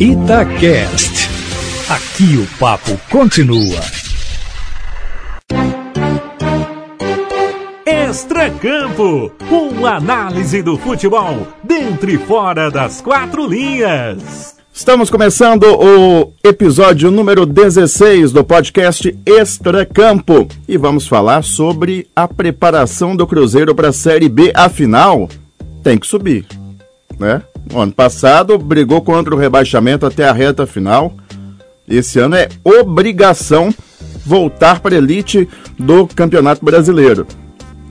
Itacast. 0.00 1.30
Aqui 1.88 2.36
o 2.36 2.58
papo 2.58 2.98
continua. 3.08 3.80
Extracampo, 7.86 9.30
uma 9.48 9.94
análise 9.94 10.62
do 10.62 10.76
futebol 10.76 11.46
dentro 11.62 12.10
e 12.10 12.18
fora 12.18 12.72
das 12.72 13.00
quatro 13.00 13.46
linhas. 13.46 14.56
Estamos 14.72 15.10
começando 15.10 15.62
o 15.62 16.32
episódio 16.42 17.12
número 17.12 17.46
16 17.46 18.32
do 18.32 18.42
podcast 18.42 19.16
Extracampo 19.24 20.48
e 20.66 20.76
vamos 20.76 21.06
falar 21.06 21.44
sobre 21.44 22.08
a 22.16 22.26
preparação 22.26 23.14
do 23.14 23.28
Cruzeiro 23.28 23.76
para 23.76 23.90
a 23.90 23.92
Série 23.92 24.28
B. 24.28 24.50
Afinal, 24.56 25.28
tem 25.84 25.96
que 25.96 26.06
subir, 26.06 26.44
né? 27.18 27.42
No 27.70 27.80
ano 27.80 27.92
passado 27.92 28.58
brigou 28.58 29.00
contra 29.00 29.34
o 29.34 29.38
rebaixamento 29.38 30.06
até 30.06 30.28
a 30.28 30.32
reta 30.32 30.66
final. 30.66 31.14
Esse 31.88 32.18
ano 32.18 32.36
é 32.36 32.48
obrigação 32.62 33.74
voltar 34.24 34.80
para 34.80 34.94
a 34.94 34.98
elite 34.98 35.48
do 35.78 36.06
Campeonato 36.06 36.64
Brasileiro. 36.64 37.26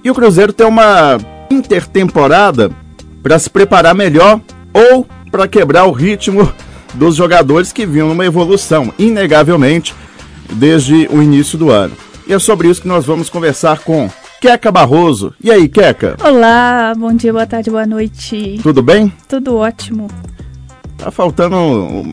E 0.03 0.09
o 0.09 0.15
Cruzeiro 0.15 0.51
tem 0.51 0.65
uma 0.65 1.17
intertemporada 1.49 2.71
para 3.21 3.39
se 3.39 3.49
preparar 3.49 3.95
melhor 3.95 4.41
ou 4.73 5.07
para 5.31 5.47
quebrar 5.47 5.85
o 5.85 5.91
ritmo 5.91 6.51
dos 6.93 7.15
jogadores 7.15 7.71
que 7.71 7.85
vinham 7.85 8.09
numa 8.09 8.25
evolução, 8.25 8.93
inegavelmente, 8.99 9.95
desde 10.51 11.07
o 11.11 11.21
início 11.21 11.57
do 11.57 11.71
ano. 11.71 11.95
E 12.27 12.33
é 12.33 12.39
sobre 12.39 12.67
isso 12.67 12.81
que 12.81 12.87
nós 12.87 13.05
vamos 13.05 13.29
conversar 13.29 13.79
com 13.79 14.09
Queca 14.43 14.73
Barroso. 14.73 15.33
E 15.41 15.49
aí, 15.49 15.69
Queca? 15.69 16.17
Olá, 16.21 16.93
bom 16.97 17.13
dia, 17.13 17.31
boa 17.31 17.47
tarde, 17.47 17.69
boa 17.69 17.85
noite. 17.85 18.59
Tudo 18.61 18.83
bem? 18.83 19.09
Tudo 19.25 19.55
ótimo. 19.55 20.09
Tá 20.97 21.09
faltando 21.09 21.55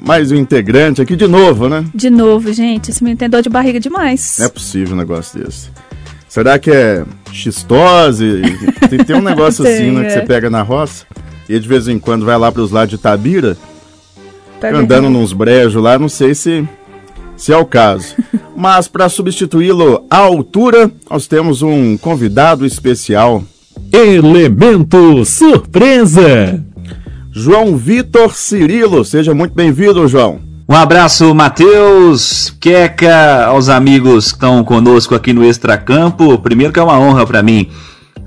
mais 0.06 0.30
um 0.30 0.36
integrante 0.36 1.02
aqui 1.02 1.16
de 1.16 1.26
novo, 1.26 1.68
né? 1.68 1.84
De 1.92 2.08
novo, 2.08 2.52
gente. 2.52 2.92
Esse 2.92 3.02
me 3.02 3.10
entendeu 3.10 3.42
de 3.42 3.48
barriga 3.48 3.80
demais. 3.80 4.36
Não 4.38 4.46
é 4.46 4.48
possível 4.48 4.94
um 4.94 4.98
negócio 4.98 5.42
desse. 5.42 5.70
Será 6.28 6.56
que 6.56 6.70
é 6.70 7.04
xistose? 7.32 8.42
tem, 8.88 9.04
tem 9.04 9.16
um 9.16 9.22
negócio 9.22 9.66
assim, 9.66 9.76
tem, 9.76 9.92
né, 9.92 10.02
é. 10.02 10.04
que 10.04 10.12
você 10.12 10.20
pega 10.20 10.48
na 10.48 10.62
roça 10.62 11.04
e 11.48 11.58
de 11.58 11.66
vez 11.66 11.88
em 11.88 11.98
quando 11.98 12.24
vai 12.24 12.38
lá 12.38 12.52
para 12.52 12.62
os 12.62 12.70
lados 12.70 12.90
de 12.90 12.98
Tabira, 12.98 13.56
Pega 14.60 14.78
andando 14.78 15.10
nos 15.10 15.32
brejos 15.32 15.82
lá, 15.82 15.98
não 15.98 16.08
sei 16.08 16.32
se, 16.32 16.64
se 17.40 17.52
é 17.52 17.56
o 17.56 17.64
caso. 17.64 18.14
Mas 18.54 18.86
para 18.86 19.08
substituí-lo 19.08 20.04
à 20.10 20.18
altura, 20.18 20.90
nós 21.10 21.26
temos 21.26 21.62
um 21.62 21.96
convidado 21.96 22.66
especial. 22.66 23.42
Elemento 23.90 25.24
Surpresa! 25.24 26.62
João 27.32 27.76
Vitor 27.76 28.34
Cirilo, 28.34 29.04
seja 29.04 29.32
muito 29.32 29.54
bem-vindo, 29.54 30.06
João. 30.06 30.40
Um 30.68 30.74
abraço, 30.74 31.34
Matheus, 31.34 32.54
Queca, 32.60 33.46
aos 33.46 33.68
amigos 33.68 34.26
que 34.26 34.34
estão 34.34 34.62
conosco 34.62 35.14
aqui 35.14 35.32
no 35.32 35.44
Extracampo. 35.44 36.38
Primeiro 36.38 36.72
que 36.72 36.78
é 36.78 36.82
uma 36.82 36.98
honra 36.98 37.26
para 37.26 37.42
mim 37.42 37.70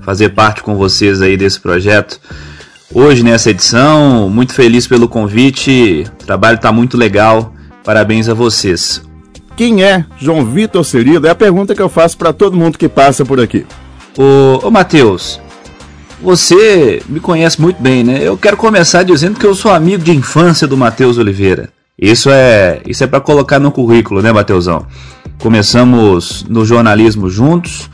fazer 0.00 0.30
parte 0.30 0.62
com 0.62 0.74
vocês 0.74 1.22
aí 1.22 1.36
desse 1.36 1.60
projeto. 1.60 2.20
Hoje 2.92 3.22
nessa 3.22 3.50
edição, 3.50 4.28
muito 4.28 4.52
feliz 4.52 4.86
pelo 4.88 5.08
convite. 5.08 6.04
O 6.20 6.26
trabalho 6.26 6.56
está 6.56 6.72
muito 6.72 6.96
legal. 6.96 7.53
Parabéns 7.84 8.30
a 8.30 8.34
vocês. 8.34 9.02
Quem 9.56 9.84
é 9.84 10.04
João 10.18 10.44
Vitor 10.44 10.82
Cirilo? 10.84 11.26
É 11.26 11.30
a 11.30 11.34
pergunta 11.34 11.74
que 11.74 11.82
eu 11.82 11.88
faço 11.88 12.16
para 12.16 12.32
todo 12.32 12.56
mundo 12.56 12.78
que 12.78 12.88
passa 12.88 13.24
por 13.24 13.38
aqui. 13.38 13.66
Ô, 14.16 14.66
ô 14.66 14.70
Matheus, 14.70 15.38
você 16.20 17.02
me 17.06 17.20
conhece 17.20 17.60
muito 17.60 17.80
bem, 17.80 18.02
né? 18.02 18.20
Eu 18.22 18.38
quero 18.38 18.56
começar 18.56 19.02
dizendo 19.02 19.38
que 19.38 19.46
eu 19.46 19.54
sou 19.54 19.70
amigo 19.70 20.02
de 20.02 20.12
infância 20.16 20.66
do 20.66 20.76
Matheus 20.76 21.18
Oliveira. 21.18 21.68
Isso 21.96 22.30
é, 22.30 22.80
isso 22.86 23.04
é 23.04 23.06
para 23.06 23.20
colocar 23.20 23.58
no 23.58 23.70
currículo, 23.70 24.22
né, 24.22 24.32
Mateusão? 24.32 24.86
Começamos 25.38 26.44
no 26.48 26.64
jornalismo 26.64 27.28
juntos. 27.28 27.90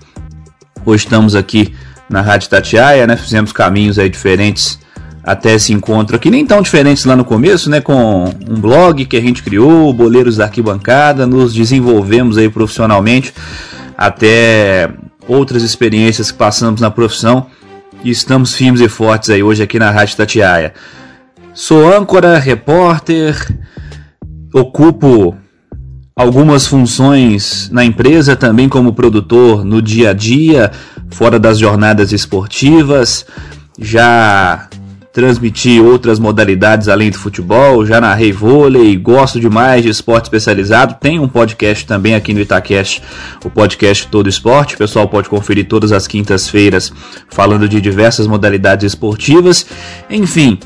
Hoje 0.87 1.05
estamos 1.05 1.35
aqui 1.35 1.75
na 2.09 2.21
Rádio 2.23 2.49
Tatiaia, 2.49 3.07
né? 3.07 3.17
Fizemos 3.17 3.53
caminhos 3.53 3.99
aí 3.99 4.09
diferentes 4.09 4.79
até 5.23 5.55
esse 5.55 5.73
encontro 5.73 6.17
aqui, 6.17 6.31
nem 6.31 6.47
tão 6.47 6.63
diferentes 6.63 7.05
lá 7.05 7.15
no 7.15 7.25
começo, 7.25 7.69
né? 7.69 7.81
Com 7.81 8.25
um 8.49 8.61
blog 8.61 9.05
que 9.05 9.17
a 9.17 9.21
gente 9.21 9.43
criou, 9.43 9.93
Boleiros 9.93 10.37
da 10.37 10.45
Arquibancada, 10.45 11.27
nos 11.27 11.53
desenvolvemos 11.53 12.39
aí 12.39 12.49
profissionalmente, 12.49 13.33
até 13.97 14.91
outras 15.29 15.63
experiências 15.63 16.31
que 16.31 16.39
passamos 16.39 16.81
na 16.81 16.91
profissão 16.91 17.47
e 18.03 18.11
estamos 18.11 18.55
firmes 18.55 18.81
e 18.81 18.89
fortes 18.89 19.31
aí 19.31 19.43
hoje 19.43 19.63
aqui 19.63 19.79
na 19.79 19.91
Rádio 19.91 20.17
Tatiaia. 20.17 20.73
Sou 21.53 21.95
âncora, 21.95 22.39
repórter, 22.39 23.37
ocupo 24.55 25.37
algumas 26.17 26.67
funções 26.67 27.69
na 27.71 27.85
empresa, 27.85 28.37
também 28.37 28.69
como 28.69 28.93
produtor 28.93 29.65
no 29.65 29.83
dia 29.83 30.11
a 30.11 30.13
dia, 30.13 30.71
fora 31.11 31.39
das 31.39 31.59
jornadas 31.59 32.13
esportivas. 32.13 33.27
Já 33.79 34.69
transmiti 35.13 35.81
outras 35.81 36.19
modalidades 36.19 36.89
além 36.89 37.11
do 37.11 37.19
futebol, 37.19 37.85
já 37.85 38.01
narrei 38.01 38.33
vôlei, 38.33 38.97
gosto 38.97 39.41
demais 39.41 39.83
de 39.83 39.89
esporte 39.89 40.27
especializado. 40.27 40.97
Tem 41.01 41.19
um 41.19 41.29
podcast 41.29 41.85
também 41.85 42.15
aqui 42.15 42.33
no 42.33 42.41
Itacast, 42.41 43.03
o 43.45 43.51
podcast 43.51 44.07
Todo 44.07 44.29
Esporte. 44.29 44.75
O 44.75 44.79
pessoal 44.79 45.09
pode 45.09 45.29
conferir 45.29 45.67
todas 45.67 45.91
as 45.91 46.07
quintas-feiras 46.07 46.93
falando 47.29 47.69
de 47.69 47.81
diversas 47.81 48.27
modalidades 48.27 48.85
esportivas. 48.85 49.67
Enfim, 50.09 50.59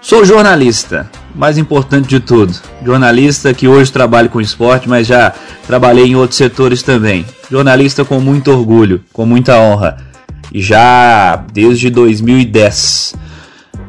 sou 0.00 0.24
jornalista 0.24 1.08
mais 1.34 1.56
importante 1.56 2.08
de 2.08 2.20
tudo, 2.20 2.52
jornalista 2.84 3.54
que 3.54 3.66
hoje 3.66 3.90
trabalho 3.90 4.28
com 4.28 4.40
esporte, 4.40 4.88
mas 4.88 5.06
já 5.06 5.32
trabalhei 5.66 6.06
em 6.06 6.16
outros 6.16 6.36
setores 6.36 6.82
também. 6.82 7.24
Jornalista 7.50 8.04
com 8.04 8.20
muito 8.20 8.50
orgulho, 8.50 9.02
com 9.12 9.24
muita 9.24 9.56
honra. 9.56 10.11
E 10.52 10.60
já 10.60 11.44
desde 11.52 11.88
2010, 11.88 13.14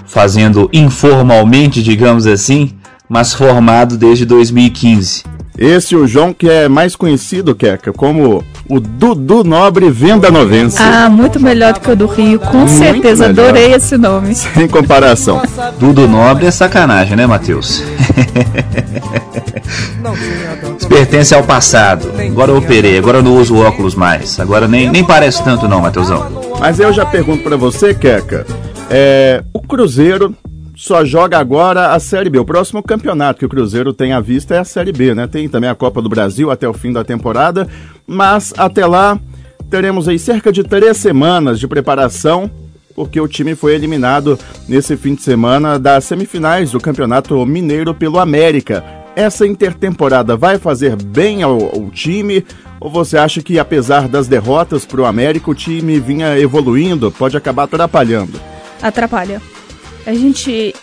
fazendo 0.06 0.70
informalmente, 0.72 1.84
digamos 1.84 2.26
assim, 2.26 2.72
mas 3.10 3.34
formado 3.34 3.98
desde 3.98 4.26
2015. 4.26 5.24
Esse 5.58 5.94
é 5.94 5.98
o 5.98 6.08
João 6.08 6.34
que 6.34 6.50
é 6.50 6.68
mais 6.68 6.96
conhecido, 6.96 7.54
Keca, 7.54 7.94
como 7.94 8.44
o 8.68 8.80
Dudu 8.80 9.44
Nobre 9.44 9.90
Venda 9.92 10.32
Novense. 10.32 10.78
Ah, 10.80 11.10
muito 11.10 11.40
melhor 11.40 11.74
do 11.74 11.80
que 11.80 11.92
o 11.92 11.96
do 11.96 12.08
Rio, 12.08 12.40
com 12.40 12.58
muito 12.60 12.72
certeza. 12.72 13.28
Melhor. 13.28 13.50
Adorei 13.50 13.74
esse 13.74 13.96
nome. 13.96 14.34
Sem 14.34 14.68
comparação. 14.68 15.44
Dudu 15.80 16.08
Nobre 16.08 16.48
é 16.48 16.52
sacanagem, 16.52 17.16
né, 17.16 17.28
Matheus? 17.28 17.84
Isso 20.80 20.88
pertence 20.88 21.36
ao 21.36 21.44
passado. 21.44 22.12
Agora 22.18 22.52
eu 22.52 22.58
operei, 22.58 22.98
agora 22.98 23.20
eu 23.20 23.24
não 23.24 23.38
uso 23.38 23.56
óculos 23.58 23.94
mais. 23.94 24.40
Agora 24.40 24.68
nem, 24.68 24.90
nem 24.90 25.04
parece 25.04 25.44
tanto 25.44 25.68
não, 25.68 25.82
Matheusão. 25.82 26.43
Mas 26.60 26.80
eu 26.80 26.94
já 26.94 27.06
pergunto 27.06 27.44
para 27.44 27.58
você, 27.58 27.94
Keca. 27.94 28.46
É, 28.90 29.44
o 29.54 29.60
Cruzeiro 29.62 30.36
só 30.76 31.06
joga 31.06 31.38
agora 31.38 31.92
a 31.94 32.00
Série 32.00 32.30
B. 32.30 32.40
O 32.40 32.46
próximo 32.46 32.82
campeonato 32.82 33.40
que 33.40 33.46
o 33.46 33.50
Cruzeiro 33.50 33.94
tem 33.94 34.14
à 34.14 34.20
vista 34.20 34.56
é 34.56 34.60
a 34.60 34.64
Série 34.64 34.92
B, 34.92 35.14
né? 35.14 35.28
Tem 35.28 35.48
também 35.48 35.70
a 35.70 35.76
Copa 35.76 36.02
do 36.02 36.10
Brasil 36.10 36.50
até 36.52 36.68
o 36.68 36.74
fim 36.74 36.92
da 36.92 37.04
temporada, 37.04 37.68
mas 38.08 38.54
até 38.58 38.86
lá 38.86 39.20
teremos 39.70 40.08
aí 40.08 40.20
cerca 40.20 40.52
de 40.52 40.64
três 40.64 40.98
semanas 40.98 41.60
de 41.60 41.68
preparação, 41.68 42.50
porque 42.96 43.20
o 43.20 43.28
time 43.28 43.56
foi 43.56 43.74
eliminado 43.74 44.38
nesse 44.68 44.96
fim 44.96 45.16
de 45.16 45.22
semana 45.22 45.80
das 45.80 46.06
semifinais 46.06 46.72
do 46.72 46.80
Campeonato 46.80 47.46
Mineiro 47.46 47.94
pelo 47.94 48.20
América. 48.20 49.03
Essa 49.16 49.46
intertemporada 49.46 50.36
vai 50.36 50.58
fazer 50.58 50.96
bem 50.96 51.44
ao, 51.44 51.64
ao 51.64 51.90
time? 51.92 52.44
Ou 52.80 52.90
você 52.90 53.18
acha 53.18 53.42
que, 53.42 53.60
apesar 53.60 54.08
das 54.08 54.28
derrotas 54.28 54.86
para 54.86 55.02
o 55.02 55.06
América, 55.06 55.52
o 55.52 55.56
time 55.56 56.00
vinha 56.00 56.38
evoluindo, 56.40 57.12
pode 57.12 57.38
acabar 57.38 57.64
atrapalhando? 57.64 58.42
Atrapalha. 58.82 59.42
A 60.06 60.14
gente 60.14 60.74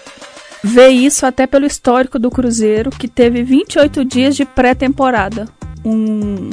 vê 0.62 0.88
isso 0.88 1.26
até 1.26 1.46
pelo 1.46 1.66
histórico 1.66 2.19
do 2.19 2.30
Cruzeiro, 2.30 2.90
que 2.90 3.08
teve 3.08 3.43
28 3.43 4.05
dias 4.05 4.37
de 4.37 4.44
pré-temporada. 4.44 5.49
Um, 5.84 6.50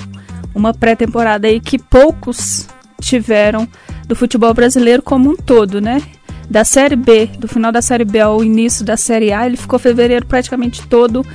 uma 0.55 0.73
pré-temporada 0.73 1.47
aí 1.47 1.59
que 1.59 1.77
poucos 1.77 2.67
tiveram 2.99 3.67
do 4.07 4.15
futebol 4.15 4.53
brasileiro 4.53 5.03
como 5.03 5.29
um 5.29 5.35
todo, 5.35 5.79
né? 5.79 6.01
Da 6.49 6.63
Série 6.63 6.95
B, 6.95 7.27
do 7.37 7.47
final 7.47 7.71
da 7.71 7.81
Série 7.81 8.05
B 8.05 8.19
ao 8.19 8.43
início 8.43 8.83
da 8.83 8.97
Série 8.97 9.31
A, 9.31 9.45
ele 9.45 9.57
ficou 9.57 9.77
fevereiro 9.77 10.25
praticamente 10.25 10.87
todo 10.87 11.25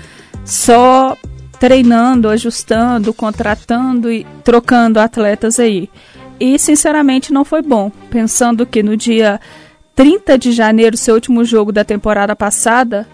só 0.44 1.16
treinando, 1.58 2.28
ajustando, 2.28 3.14
contratando 3.14 4.10
e 4.10 4.26
trocando 4.42 4.98
atletas 4.98 5.60
aí. 5.60 5.88
E 6.40 6.58
sinceramente 6.58 7.32
não 7.32 7.44
foi 7.44 7.62
bom, 7.62 7.90
pensando 8.10 8.66
que 8.66 8.82
no 8.82 8.96
dia 8.96 9.40
30 9.94 10.36
de 10.36 10.52
janeiro, 10.52 10.96
seu 10.96 11.14
último 11.14 11.44
jogo 11.44 11.70
da 11.70 11.84
temporada 11.84 12.34
passada, 12.34 13.06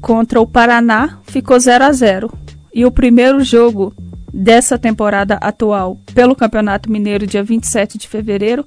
contra 0.00 0.40
o 0.40 0.46
Paraná, 0.46 1.18
ficou 1.24 1.58
0 1.58 1.84
a 1.84 1.92
0 1.92 2.32
E 2.72 2.86
o 2.86 2.90
primeiro 2.90 3.42
jogo 3.42 3.92
dessa 4.32 4.78
temporada 4.78 5.34
atual 5.34 5.98
pelo 6.14 6.36
Campeonato 6.36 6.90
Mineiro, 6.90 7.26
dia 7.26 7.42
27 7.42 7.98
de 7.98 8.08
fevereiro, 8.08 8.66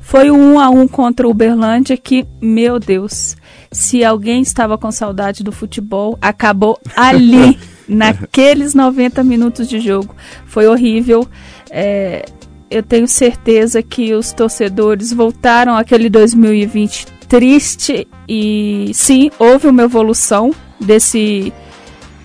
foi 0.00 0.30
o 0.30 0.34
1 0.34 0.58
a 0.58 0.70
1 0.70 0.88
contra 0.88 1.26
o 1.26 1.30
Uberlândia, 1.30 1.96
que, 1.96 2.26
meu 2.40 2.80
Deus, 2.80 3.36
Se 3.72 4.04
alguém 4.04 4.42
estava 4.42 4.76
com 4.76 4.90
saudade 4.90 5.44
do 5.44 5.52
futebol, 5.52 6.18
acabou 6.20 6.78
ali, 6.96 7.58
naqueles 7.86 8.74
90 8.74 9.22
minutos 9.22 9.68
de 9.68 9.78
jogo. 9.80 10.14
Foi 10.46 10.66
horrível. 10.66 11.26
É, 11.70 12.24
eu 12.70 12.82
tenho 12.82 13.06
certeza 13.06 13.82
que 13.82 14.14
os 14.14 14.32
torcedores 14.32 15.12
voltaram 15.12 15.76
àquele 15.76 16.08
2020 16.08 17.20
triste 17.30 18.08
e 18.28 18.90
sim, 18.92 19.30
houve 19.38 19.68
uma 19.68 19.84
evolução 19.84 20.52
desse 20.80 21.52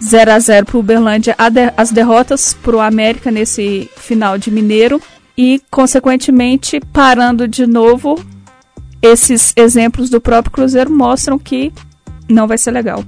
0 0.04 0.32
a 0.32 0.40
0 0.40 0.66
para 0.66 0.78
o 0.78 0.80
Uberlândia, 0.80 1.36
as 1.78 1.92
derrotas 1.92 2.56
para 2.56 2.76
o 2.76 2.82
América 2.82 3.30
nesse 3.30 3.90
final 3.96 4.38
de 4.38 4.50
Mineiro 4.50 5.00
e, 5.38 5.62
consequentemente, 5.70 6.80
parando 6.92 7.48
de 7.48 7.68
novo, 7.68 8.20
esses 9.06 9.54
exemplos 9.56 10.10
do 10.10 10.20
próprio 10.20 10.52
Cruzeiro 10.52 10.92
mostram 10.92 11.38
que 11.38 11.72
não 12.28 12.48
vai 12.48 12.58
ser 12.58 12.72
legal. 12.72 13.04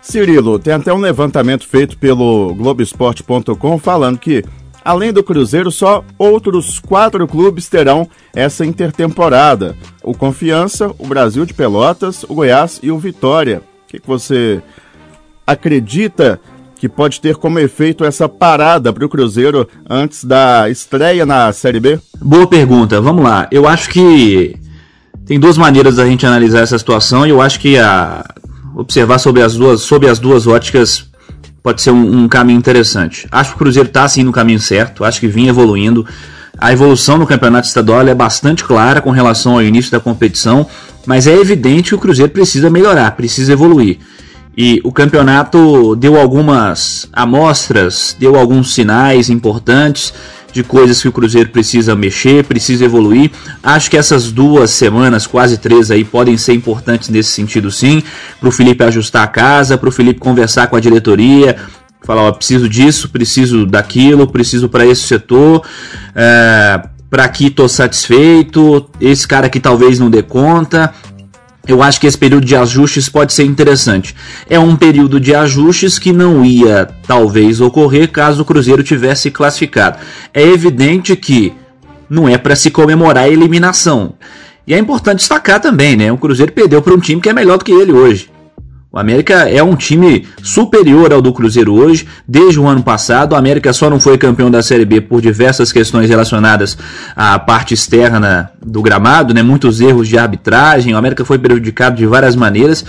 Cirilo, 0.00 0.58
tem 0.58 0.72
até 0.72 0.92
um 0.92 0.98
levantamento 0.98 1.66
feito 1.66 1.96
pelo 1.96 2.54
Globoesporte.com 2.54 3.78
falando 3.78 4.18
que, 4.18 4.42
além 4.84 5.12
do 5.12 5.22
Cruzeiro, 5.22 5.70
só 5.70 6.04
outros 6.18 6.80
quatro 6.80 7.26
clubes 7.28 7.68
terão 7.68 8.08
essa 8.34 8.64
intertemporada: 8.66 9.76
o 10.02 10.14
Confiança, 10.14 10.92
o 10.98 11.06
Brasil 11.06 11.44
de 11.44 11.54
Pelotas, 11.54 12.24
o 12.24 12.34
Goiás 12.34 12.80
e 12.82 12.90
o 12.90 12.98
Vitória. 12.98 13.62
O 13.84 13.88
que, 13.88 14.00
que 14.00 14.08
você 14.08 14.62
acredita 15.46 16.40
que 16.74 16.88
pode 16.88 17.20
ter 17.20 17.36
como 17.36 17.60
efeito 17.60 18.04
essa 18.04 18.28
parada 18.28 18.92
para 18.92 19.04
o 19.04 19.08
Cruzeiro 19.08 19.68
antes 19.88 20.24
da 20.24 20.68
estreia 20.68 21.24
na 21.24 21.52
Série 21.52 21.78
B? 21.78 22.00
Boa 22.20 22.46
pergunta. 22.46 23.00
Vamos 23.00 23.22
lá. 23.22 23.46
Eu 23.52 23.68
acho 23.68 23.88
que 23.90 24.56
tem 25.26 25.38
duas 25.38 25.56
maneiras 25.56 25.96
da 25.96 26.06
gente 26.06 26.26
analisar 26.26 26.60
essa 26.60 26.78
situação 26.78 27.26
e 27.26 27.30
eu 27.30 27.40
acho 27.40 27.60
que 27.60 27.78
a 27.78 28.24
observar 28.74 29.18
sobre 29.18 29.42
as 29.42 29.54
duas, 29.54 29.82
sobre 29.82 30.08
as 30.08 30.18
duas 30.18 30.46
óticas 30.46 31.06
pode 31.62 31.80
ser 31.80 31.90
um, 31.90 32.24
um 32.24 32.28
caminho 32.28 32.58
interessante. 32.58 33.28
Acho 33.30 33.50
que 33.50 33.56
o 33.56 33.58
Cruzeiro 33.58 33.88
está 33.88 34.04
assim 34.04 34.22
no 34.24 34.32
caminho 34.32 34.58
certo, 34.58 35.04
acho 35.04 35.20
que 35.20 35.28
vinha 35.28 35.50
evoluindo. 35.50 36.04
A 36.58 36.72
evolução 36.72 37.18
no 37.18 37.26
campeonato 37.26 37.66
estadual 37.66 38.06
é 38.06 38.14
bastante 38.14 38.64
clara 38.64 39.00
com 39.00 39.10
relação 39.10 39.54
ao 39.54 39.62
início 39.62 39.90
da 39.90 40.00
competição, 40.00 40.66
mas 41.06 41.26
é 41.26 41.34
evidente 41.34 41.90
que 41.90 41.94
o 41.94 41.98
Cruzeiro 41.98 42.32
precisa 42.32 42.68
melhorar, 42.68 43.12
precisa 43.12 43.52
evoluir. 43.52 43.98
E 44.56 44.80
o 44.84 44.92
campeonato 44.92 45.96
deu 45.96 46.20
algumas 46.20 47.08
amostras, 47.12 48.14
deu 48.18 48.36
alguns 48.36 48.74
sinais 48.74 49.30
importantes 49.30 50.12
de 50.52 50.62
coisas 50.62 51.00
que 51.00 51.08
o 51.08 51.12
Cruzeiro 51.12 51.50
precisa 51.50 51.96
mexer, 51.96 52.44
precisa 52.44 52.84
evoluir. 52.84 53.30
Acho 53.62 53.90
que 53.90 53.96
essas 53.96 54.30
duas 54.30 54.70
semanas, 54.70 55.26
quase 55.26 55.58
três 55.58 55.90
aí, 55.90 56.04
podem 56.04 56.36
ser 56.36 56.52
importantes 56.54 57.08
nesse 57.08 57.30
sentido 57.30 57.70
sim, 57.70 58.02
para 58.38 58.48
o 58.48 58.52
Felipe 58.52 58.84
ajustar 58.84 59.24
a 59.24 59.28
casa, 59.28 59.78
para 59.78 59.88
o 59.88 59.92
Felipe 59.92 60.20
conversar 60.20 60.66
com 60.66 60.76
a 60.76 60.80
diretoria, 60.80 61.56
falar, 62.04 62.22
ó, 62.22 62.32
preciso 62.32 62.68
disso, 62.68 63.08
preciso 63.08 63.64
daquilo, 63.64 64.26
preciso 64.26 64.68
para 64.68 64.84
esse 64.84 65.02
setor, 65.02 65.62
é, 66.14 66.82
para 67.08 67.24
aqui 67.24 67.46
estou 67.46 67.68
satisfeito, 67.68 68.88
esse 69.00 69.28
cara 69.28 69.46
aqui 69.46 69.60
talvez 69.60 69.98
não 69.98 70.10
dê 70.10 70.22
conta, 70.22 70.92
eu 71.66 71.82
acho 71.82 72.00
que 72.00 72.06
esse 72.06 72.18
período 72.18 72.44
de 72.44 72.56
ajustes 72.56 73.08
pode 73.08 73.32
ser 73.32 73.44
interessante. 73.44 74.16
É 74.50 74.58
um 74.58 74.74
período 74.74 75.20
de 75.20 75.34
ajustes 75.34 75.98
que 75.98 76.12
não 76.12 76.44
ia, 76.44 76.88
talvez, 77.06 77.60
ocorrer 77.60 78.10
caso 78.10 78.42
o 78.42 78.44
Cruzeiro 78.44 78.82
tivesse 78.82 79.30
classificado. 79.30 79.98
É 80.34 80.42
evidente 80.42 81.14
que 81.14 81.52
não 82.10 82.28
é 82.28 82.36
para 82.36 82.56
se 82.56 82.70
comemorar 82.70 83.24
a 83.24 83.28
eliminação. 83.28 84.14
E 84.66 84.74
é 84.74 84.78
importante 84.78 85.18
destacar 85.18 85.60
também, 85.60 85.96
né? 85.96 86.10
O 86.10 86.18
Cruzeiro 86.18 86.52
perdeu 86.52 86.82
para 86.82 86.94
um 86.94 87.00
time 87.00 87.20
que 87.20 87.28
é 87.28 87.32
melhor 87.32 87.58
do 87.58 87.64
que 87.64 87.72
ele 87.72 87.92
hoje. 87.92 88.31
O 88.92 88.98
América 88.98 89.48
é 89.48 89.62
um 89.62 89.74
time 89.74 90.26
superior 90.42 91.14
ao 91.14 91.22
do 91.22 91.32
Cruzeiro 91.32 91.72
hoje, 91.72 92.06
desde 92.28 92.60
o 92.60 92.66
ano 92.66 92.82
passado. 92.82 93.32
O 93.32 93.36
América 93.36 93.72
só 93.72 93.88
não 93.88 93.98
foi 93.98 94.18
campeão 94.18 94.50
da 94.50 94.62
Série 94.62 94.84
B 94.84 95.00
por 95.00 95.22
diversas 95.22 95.72
questões 95.72 96.10
relacionadas 96.10 96.76
à 97.16 97.38
parte 97.38 97.72
externa 97.72 98.50
do 98.62 98.82
gramado, 98.82 99.32
né? 99.32 99.42
Muitos 99.42 99.80
erros 99.80 100.08
de 100.08 100.18
arbitragem. 100.18 100.92
O 100.92 100.98
América 100.98 101.24
foi 101.24 101.38
prejudicado 101.38 101.96
de 101.96 102.04
várias 102.04 102.36
maneiras. 102.36 102.84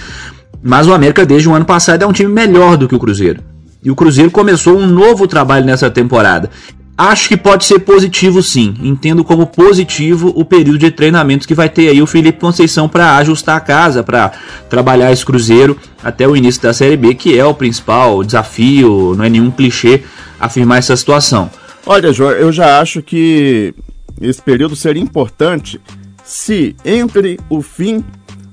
Mas 0.61 0.89
o 0.89 0.93
América, 0.93 1.25
desde 1.25 1.47
o 1.47 1.53
ano 1.53 1.63
passado, 1.63 2.03
é 2.03 2.05
um 2.05 2.11
time 2.11 2.29
melhor 2.29 2.75
do 2.75 2.85
que 2.85 2.95
o 2.95 2.99
Cruzeiro. 2.99 3.41
E 3.81 3.89
o 3.89 3.95
Cruzeiro 3.95 4.29
começou 4.29 4.77
um 4.77 4.85
novo 4.85 5.25
trabalho 5.25 5.65
nessa 5.65 5.89
temporada. 5.89 6.49
Acho 6.95 7.27
que 7.27 7.35
pode 7.35 7.65
ser 7.65 7.79
positivo 7.79 8.43
sim. 8.43 8.75
Entendo 8.81 9.23
como 9.23 9.47
positivo 9.47 10.31
o 10.35 10.45
período 10.45 10.77
de 10.77 10.91
treinamento 10.91 11.47
que 11.47 11.55
vai 11.55 11.67
ter 11.67 11.89
aí 11.89 12.01
o 12.01 12.07
Felipe 12.07 12.39
Conceição 12.39 12.87
para 12.87 13.17
ajustar 13.17 13.57
a 13.57 13.59
casa, 13.59 14.03
para 14.03 14.31
trabalhar 14.69 15.11
esse 15.11 15.25
Cruzeiro 15.25 15.77
até 16.03 16.27
o 16.27 16.35
início 16.35 16.61
da 16.61 16.73
Série 16.73 16.95
B, 16.95 17.15
que 17.15 17.37
é 17.37 17.43
o 17.43 17.53
principal 17.53 18.23
desafio, 18.23 19.15
não 19.17 19.25
é 19.25 19.29
nenhum 19.29 19.49
clichê 19.49 20.03
afirmar 20.39 20.77
essa 20.77 20.95
situação. 20.95 21.49
Olha, 21.85 22.13
João, 22.13 22.31
eu 22.31 22.51
já 22.51 22.79
acho 22.79 23.01
que 23.01 23.73
esse 24.21 24.41
período 24.41 24.75
seria 24.75 25.01
importante 25.01 25.81
se 26.23 26.75
entre 26.85 27.39
o 27.49 27.61
fim 27.61 28.03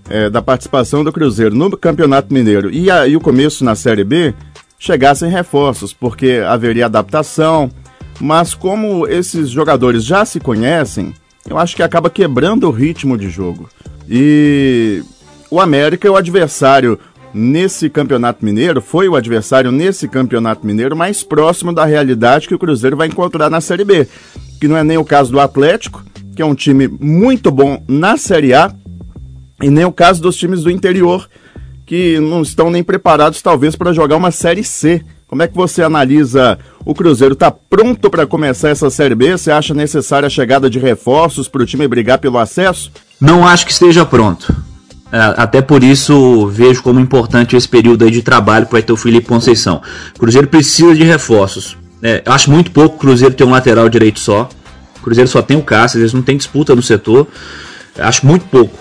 é, 0.08 0.30
da 0.30 0.40
participação 0.40 1.04
do 1.04 1.12
Cruzeiro 1.12 1.54
no 1.54 1.76
Campeonato 1.76 2.32
Mineiro 2.32 2.70
e, 2.72 2.90
a, 2.90 3.06
e 3.06 3.16
o 3.16 3.20
começo 3.20 3.64
na 3.64 3.74
Série 3.74 4.02
B 4.02 4.34
chegassem 4.78 5.30
reforços, 5.30 5.92
porque 5.92 6.42
haveria 6.44 6.86
adaptação 6.86 7.70
mas 8.20 8.54
como 8.54 9.06
esses 9.06 9.48
jogadores 9.48 10.04
já 10.04 10.24
se 10.24 10.38
conhecem, 10.38 11.14
eu 11.48 11.58
acho 11.58 11.74
que 11.74 11.82
acaba 11.82 12.10
quebrando 12.10 12.68
o 12.68 12.70
ritmo 12.70 13.16
de 13.16 13.30
jogo. 13.30 13.68
E 14.08 15.02
o 15.50 15.60
América 15.60 16.06
é 16.06 16.10
o 16.10 16.16
adversário 16.16 16.98
nesse 17.32 17.88
campeonato 17.88 18.44
mineiro, 18.44 18.80
foi 18.82 19.08
o 19.08 19.16
adversário 19.16 19.70
nesse 19.70 20.08
campeonato 20.08 20.66
mineiro 20.66 20.96
mais 20.96 21.22
próximo 21.22 21.72
da 21.72 21.84
realidade 21.84 22.48
que 22.48 22.54
o 22.54 22.58
Cruzeiro 22.58 22.96
vai 22.96 23.08
encontrar 23.08 23.48
na 23.48 23.60
Série 23.60 23.84
B. 23.84 24.06
Que 24.60 24.68
não 24.68 24.76
é 24.76 24.84
nem 24.84 24.98
o 24.98 25.04
caso 25.04 25.32
do 25.32 25.40
Atlético, 25.40 26.04
que 26.34 26.42
é 26.42 26.44
um 26.44 26.54
time 26.54 26.88
muito 26.88 27.50
bom 27.50 27.82
na 27.88 28.16
Série 28.16 28.52
A, 28.52 28.74
e 29.62 29.70
nem 29.70 29.84
o 29.84 29.92
caso 29.92 30.20
dos 30.20 30.36
times 30.36 30.62
do 30.62 30.70
interior, 30.70 31.28
que 31.86 32.18
não 32.18 32.42
estão 32.42 32.70
nem 32.70 32.82
preparados 32.82 33.42
talvez 33.42 33.76
para 33.76 33.92
jogar 33.92 34.16
uma 34.16 34.30
Série 34.30 34.64
C 34.64 35.04
como 35.30 35.44
é 35.44 35.46
que 35.46 35.54
você 35.54 35.80
analisa 35.80 36.58
o 36.84 36.92
Cruzeiro? 36.92 37.34
Está 37.34 37.52
pronto 37.52 38.10
para 38.10 38.26
começar 38.26 38.70
essa 38.70 38.90
Série 38.90 39.14
B? 39.14 39.30
Você 39.30 39.52
acha 39.52 39.72
necessária 39.72 40.26
a 40.26 40.30
chegada 40.30 40.68
de 40.68 40.80
reforços 40.80 41.46
para 41.46 41.62
o 41.62 41.66
time 41.66 41.86
brigar 41.86 42.18
pelo 42.18 42.36
acesso? 42.36 42.90
Não 43.20 43.46
acho 43.46 43.64
que 43.64 43.70
esteja 43.70 44.04
pronto. 44.04 44.52
É, 45.12 45.18
até 45.36 45.62
por 45.62 45.84
isso 45.84 46.48
vejo 46.48 46.82
como 46.82 46.98
importante 46.98 47.54
esse 47.54 47.68
período 47.68 48.04
aí 48.04 48.10
de 48.10 48.22
trabalho 48.22 48.66
para 48.66 48.92
o 48.92 48.96
Felipe 48.96 49.28
Conceição. 49.28 49.80
O 50.16 50.18
Cruzeiro 50.18 50.48
precisa 50.48 50.96
de 50.96 51.04
reforços. 51.04 51.78
É, 52.02 52.24
acho 52.26 52.50
muito 52.50 52.72
pouco 52.72 52.96
o 52.96 52.98
Cruzeiro 52.98 53.32
ter 53.32 53.44
um 53.44 53.50
lateral 53.50 53.88
direito 53.88 54.18
só. 54.18 54.48
O 54.98 55.00
Cruzeiro 55.00 55.30
só 55.30 55.40
tem 55.40 55.56
o 55.56 55.62
Cáceres, 55.62 56.02
eles 56.02 56.12
não 56.12 56.22
tem 56.22 56.36
disputa 56.36 56.74
no 56.74 56.82
setor. 56.82 57.28
Acho 57.96 58.26
muito 58.26 58.46
pouco. 58.46 58.76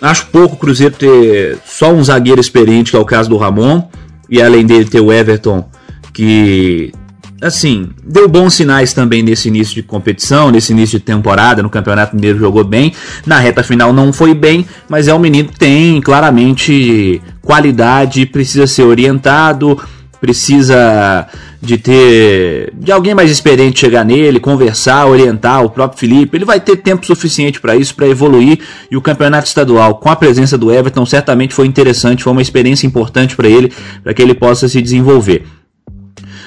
Acho 0.00 0.26
pouco 0.26 0.54
o 0.54 0.58
Cruzeiro 0.58 0.94
ter 0.94 1.58
só 1.66 1.92
um 1.92 2.04
zagueiro 2.04 2.40
experiente, 2.40 2.92
que 2.92 2.96
é 2.96 3.00
o 3.00 3.04
caso 3.04 3.28
do 3.28 3.36
Ramon. 3.36 3.82
E 4.28 4.42
além 4.42 4.66
dele 4.66 4.84
ter 4.84 5.00
o 5.00 5.12
Everton, 5.12 5.68
que 6.12 6.92
assim, 7.40 7.90
deu 8.04 8.28
bons 8.28 8.54
sinais 8.54 8.92
também 8.92 9.22
nesse 9.22 9.48
início 9.48 9.74
de 9.74 9.82
competição, 9.82 10.50
nesse 10.50 10.72
início 10.72 10.98
de 10.98 11.04
temporada, 11.04 11.62
no 11.62 11.70
Campeonato 11.70 12.16
Mineiro 12.16 12.38
jogou 12.38 12.64
bem, 12.64 12.92
na 13.24 13.38
reta 13.38 13.62
final 13.62 13.92
não 13.92 14.12
foi 14.12 14.34
bem, 14.34 14.66
mas 14.88 15.06
é 15.06 15.14
um 15.14 15.18
menino 15.18 15.48
que 15.48 15.58
tem 15.58 16.00
claramente 16.00 17.22
qualidade, 17.40 18.26
precisa 18.26 18.66
ser 18.66 18.82
orientado, 18.82 19.80
precisa 20.20 21.26
de 21.60 21.76
ter 21.76 22.72
de 22.74 22.92
alguém 22.92 23.14
mais 23.14 23.30
experiente 23.30 23.80
chegar 23.80 24.04
nele, 24.04 24.38
conversar, 24.38 25.06
orientar 25.06 25.64
o 25.64 25.70
próprio 25.70 25.98
Felipe. 25.98 26.36
Ele 26.36 26.44
vai 26.44 26.60
ter 26.60 26.76
tempo 26.76 27.04
suficiente 27.06 27.60
para 27.60 27.76
isso, 27.76 27.94
para 27.94 28.08
evoluir. 28.08 28.58
E 28.90 28.96
o 28.96 29.02
campeonato 29.02 29.48
estadual, 29.48 29.96
com 29.96 30.08
a 30.08 30.16
presença 30.16 30.56
do 30.56 30.72
Everton, 30.72 31.04
certamente 31.04 31.54
foi 31.54 31.66
interessante, 31.66 32.22
foi 32.22 32.32
uma 32.32 32.42
experiência 32.42 32.86
importante 32.86 33.34
para 33.36 33.48
ele, 33.48 33.72
para 34.02 34.14
que 34.14 34.22
ele 34.22 34.34
possa 34.34 34.68
se 34.68 34.80
desenvolver. 34.80 35.44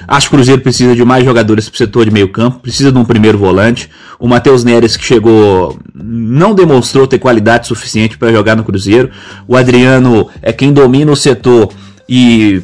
Acho 0.07 0.29
que 0.29 0.35
o 0.35 0.37
Cruzeiro 0.37 0.61
precisa 0.61 0.95
de 0.95 1.05
mais 1.05 1.23
jogadores 1.23 1.69
para 1.69 1.75
o 1.75 1.77
setor 1.77 2.05
de 2.05 2.11
meio 2.11 2.29
campo, 2.29 2.59
precisa 2.59 2.91
de 2.91 2.97
um 2.97 3.05
primeiro 3.05 3.37
volante. 3.37 3.89
O 4.19 4.27
Matheus 4.27 4.63
Neres, 4.63 4.97
que 4.97 5.05
chegou, 5.05 5.79
não 5.93 6.53
demonstrou 6.53 7.07
ter 7.07 7.19
qualidade 7.19 7.67
suficiente 7.67 8.17
para 8.17 8.31
jogar 8.31 8.55
no 8.55 8.63
Cruzeiro. 8.63 9.09
O 9.47 9.55
Adriano 9.55 10.27
é 10.41 10.51
quem 10.51 10.73
domina 10.73 11.11
o 11.11 11.15
setor 11.15 11.69
e 12.09 12.61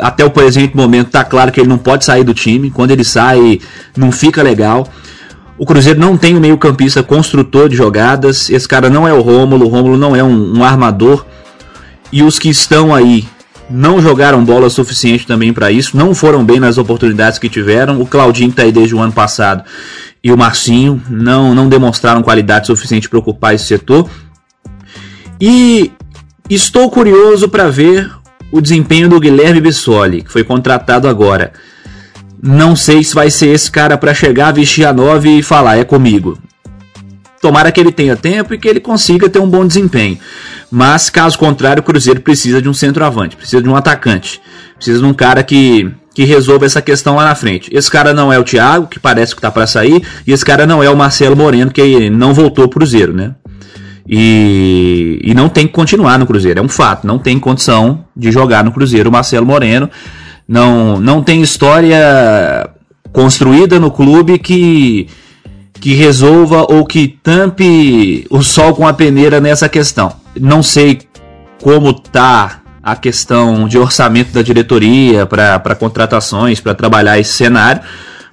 até 0.00 0.24
o 0.24 0.30
presente 0.30 0.76
momento 0.76 1.10
tá 1.10 1.24
claro 1.24 1.50
que 1.50 1.60
ele 1.60 1.68
não 1.68 1.78
pode 1.78 2.04
sair 2.04 2.24
do 2.24 2.34
time. 2.34 2.70
Quando 2.70 2.90
ele 2.90 3.04
sai, 3.04 3.60
não 3.96 4.12
fica 4.12 4.42
legal. 4.42 4.88
O 5.58 5.64
Cruzeiro 5.64 5.98
não 5.98 6.16
tem 6.16 6.36
um 6.36 6.40
meio-campista 6.40 7.02
construtor 7.02 7.68
de 7.68 7.76
jogadas. 7.76 8.50
Esse 8.50 8.68
cara 8.68 8.90
não 8.90 9.08
é 9.08 9.12
o 9.12 9.20
Rômulo. 9.20 9.66
O 9.66 9.68
Rômulo 9.68 9.96
não 9.96 10.14
é 10.14 10.22
um, 10.22 10.58
um, 10.58 10.64
armador. 10.64 11.24
E 12.12 12.22
os 12.22 12.38
que 12.38 12.48
estão 12.48 12.94
aí 12.94 13.26
não 13.68 14.00
jogaram 14.00 14.44
bola 14.44 14.68
suficiente 14.68 15.26
também 15.26 15.52
para 15.52 15.72
isso. 15.72 15.96
Não 15.96 16.14
foram 16.14 16.44
bem 16.44 16.60
nas 16.60 16.78
oportunidades 16.78 17.38
que 17.38 17.48
tiveram. 17.48 18.00
O 18.00 18.06
Claudinho 18.06 18.52
tá 18.52 18.62
aí 18.62 18.72
desde 18.72 18.94
o 18.94 19.00
ano 19.00 19.12
passado. 19.12 19.64
E 20.22 20.30
o 20.30 20.36
Marcinho 20.36 21.02
não, 21.08 21.54
não 21.54 21.68
demonstraram 21.68 22.22
qualidade 22.22 22.66
suficiente 22.66 23.08
para 23.08 23.18
ocupar 23.18 23.54
esse 23.54 23.64
setor. 23.64 24.08
E 25.40 25.90
Estou 26.48 26.88
curioso 26.88 27.48
para 27.48 27.68
ver 27.68 28.08
o 28.50 28.60
desempenho 28.60 29.08
do 29.08 29.20
Guilherme 29.20 29.60
Bissoli, 29.60 30.22
que 30.22 30.32
foi 30.32 30.44
contratado 30.44 31.08
agora. 31.08 31.52
Não 32.42 32.76
sei 32.76 33.02
se 33.02 33.14
vai 33.14 33.30
ser 33.30 33.48
esse 33.48 33.70
cara 33.70 33.96
para 33.96 34.14
chegar, 34.14 34.52
vestir 34.52 34.84
a 34.84 34.92
nove 34.92 35.38
e 35.38 35.42
falar, 35.42 35.78
é 35.78 35.84
comigo. 35.84 36.38
Tomara 37.40 37.70
que 37.70 37.80
ele 37.80 37.92
tenha 37.92 38.16
tempo 38.16 38.54
e 38.54 38.58
que 38.58 38.68
ele 38.68 38.80
consiga 38.80 39.28
ter 39.28 39.38
um 39.38 39.48
bom 39.48 39.66
desempenho. 39.66 40.18
Mas, 40.70 41.10
caso 41.10 41.38
contrário, 41.38 41.80
o 41.80 41.84
Cruzeiro 41.84 42.20
precisa 42.20 42.60
de 42.60 42.68
um 42.68 42.74
centroavante, 42.74 43.36
precisa 43.36 43.62
de 43.62 43.68
um 43.68 43.76
atacante. 43.76 44.40
Precisa 44.76 44.98
de 44.98 45.04
um 45.04 45.14
cara 45.14 45.42
que, 45.42 45.90
que 46.14 46.24
resolva 46.24 46.66
essa 46.66 46.82
questão 46.82 47.16
lá 47.16 47.24
na 47.24 47.34
frente. 47.34 47.70
Esse 47.72 47.90
cara 47.90 48.12
não 48.12 48.32
é 48.32 48.38
o 48.38 48.44
Thiago, 48.44 48.86
que 48.86 48.98
parece 48.98 49.34
que 49.34 49.40
tá 49.40 49.50
para 49.50 49.66
sair, 49.66 50.02
e 50.26 50.32
esse 50.32 50.44
cara 50.44 50.66
não 50.66 50.82
é 50.82 50.90
o 50.90 50.96
Marcelo 50.96 51.36
Moreno, 51.36 51.70
que 51.70 52.10
não 52.10 52.34
voltou 52.34 52.68
pro 52.68 52.80
Cruzeiro, 52.80 53.12
né? 53.12 53.34
E, 54.08 55.20
e 55.24 55.34
não 55.34 55.48
tem 55.48 55.66
que 55.66 55.72
continuar 55.72 56.18
no 56.18 56.26
Cruzeiro, 56.26 56.60
é 56.60 56.62
um 56.62 56.68
fato. 56.68 57.06
Não 57.06 57.18
tem 57.18 57.38
condição 57.38 58.04
de 58.16 58.30
jogar 58.30 58.62
no 58.62 58.70
Cruzeiro 58.70 59.08
o 59.08 59.12
Marcelo 59.12 59.46
Moreno. 59.46 59.90
Não, 60.48 61.00
não 61.00 61.22
tem 61.22 61.42
história 61.42 62.70
construída 63.12 63.80
no 63.80 63.90
clube 63.90 64.38
que, 64.38 65.08
que 65.80 65.94
resolva 65.94 66.66
ou 66.68 66.84
que 66.84 67.08
tampe 67.08 68.26
o 68.30 68.42
sol 68.42 68.74
com 68.74 68.86
a 68.86 68.92
peneira 68.92 69.40
nessa 69.40 69.68
questão. 69.68 70.12
Não 70.40 70.62
sei 70.62 71.00
como 71.60 71.92
tá 71.92 72.60
a 72.82 72.94
questão 72.94 73.66
de 73.66 73.76
orçamento 73.76 74.32
da 74.32 74.42
diretoria 74.42 75.26
para 75.26 75.74
contratações, 75.74 76.60
para 76.60 76.74
trabalhar 76.74 77.18
esse 77.18 77.32
cenário, 77.32 77.82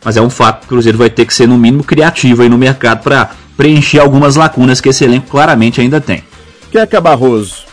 mas 0.06 0.16
é 0.16 0.22
um 0.22 0.30
fato 0.30 0.60
que 0.60 0.66
o 0.66 0.70
Cruzeiro 0.70 0.98
vai 0.98 1.10
ter 1.10 1.26
que 1.26 1.34
ser, 1.34 1.48
no 1.48 1.58
mínimo, 1.58 1.84
criativo 1.84 2.44
aí 2.44 2.50
no 2.50 2.58
mercado 2.58 3.02
para 3.02 3.32
preencher 3.56 4.00
algumas 4.00 4.36
lacunas 4.36 4.82
que 4.82 4.90
esse 4.90 5.04
elenco 5.04 5.28
claramente 5.30 5.82
ainda 5.82 6.02
tem. 6.02 6.24
Queca 6.72 7.00
Barroso, 7.00 7.66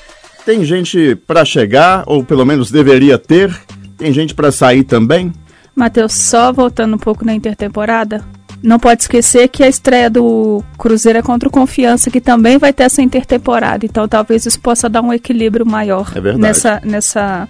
tem 0.45 0.65
gente 0.65 1.15
para 1.15 1.45
chegar, 1.45 2.05
ou 2.07 2.25
pelo 2.25 2.45
menos 2.45 2.71
deveria 2.71 3.19
ter, 3.19 3.55
tem 3.97 4.13
gente 4.13 4.35
para 4.35 4.53
sair 4.53 4.85
também? 4.85 5.33
Matheus, 5.75 6.13
só 6.13 6.53
voltando 6.53 6.97
um 6.97 6.99
pouco 6.99 7.25
na 7.25 7.35
intertemporada, 7.35 8.25
não 8.63 8.79
pode 8.79 9.03
esquecer 9.03 9.49
que 9.49 9.63
a 9.63 9.69
estreia 9.69 10.11
do 10.11 10.63
Cruzeiro 10.77 11.19
é 11.19 11.23
contra 11.23 11.49
o 11.49 11.53
Confiança, 11.53 12.11
que 12.11 12.21
também 12.21 12.59
vai 12.59 12.73
ter 12.73 12.83
essa 12.83 13.01
intertemporada. 13.01 13.87
Então 13.87 14.07
talvez 14.07 14.45
isso 14.45 14.61
possa 14.61 14.89
dar 14.89 15.01
um 15.01 15.13
equilíbrio 15.13 15.65
maior 15.65 16.13
é 16.15 16.37
nessa, 16.37 16.81
nessa 16.85 17.49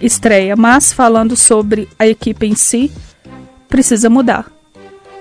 estreia. 0.00 0.54
Mas 0.54 0.92
falando 0.92 1.34
sobre 1.34 1.88
a 1.98 2.06
equipe 2.06 2.46
em 2.46 2.54
si, 2.54 2.92
precisa 3.68 4.08
mudar. 4.08 4.51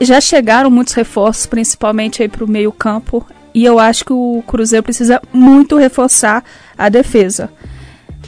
Já 0.01 0.20
chegaram 0.20 0.70
muitos 0.70 0.93
reforços, 0.93 1.46
principalmente 1.46 2.22
aí 2.22 2.27
para 2.27 2.43
o 2.43 2.50
meio 2.50 2.72
campo. 2.72 3.25
E 3.53 3.63
eu 3.63 3.79
acho 3.79 4.05
que 4.05 4.13
o 4.13 4.43
Cruzeiro 4.48 4.84
precisa 4.84 5.22
muito 5.31 5.77
reforçar 5.77 6.43
a 6.77 6.89
defesa. 6.89 7.50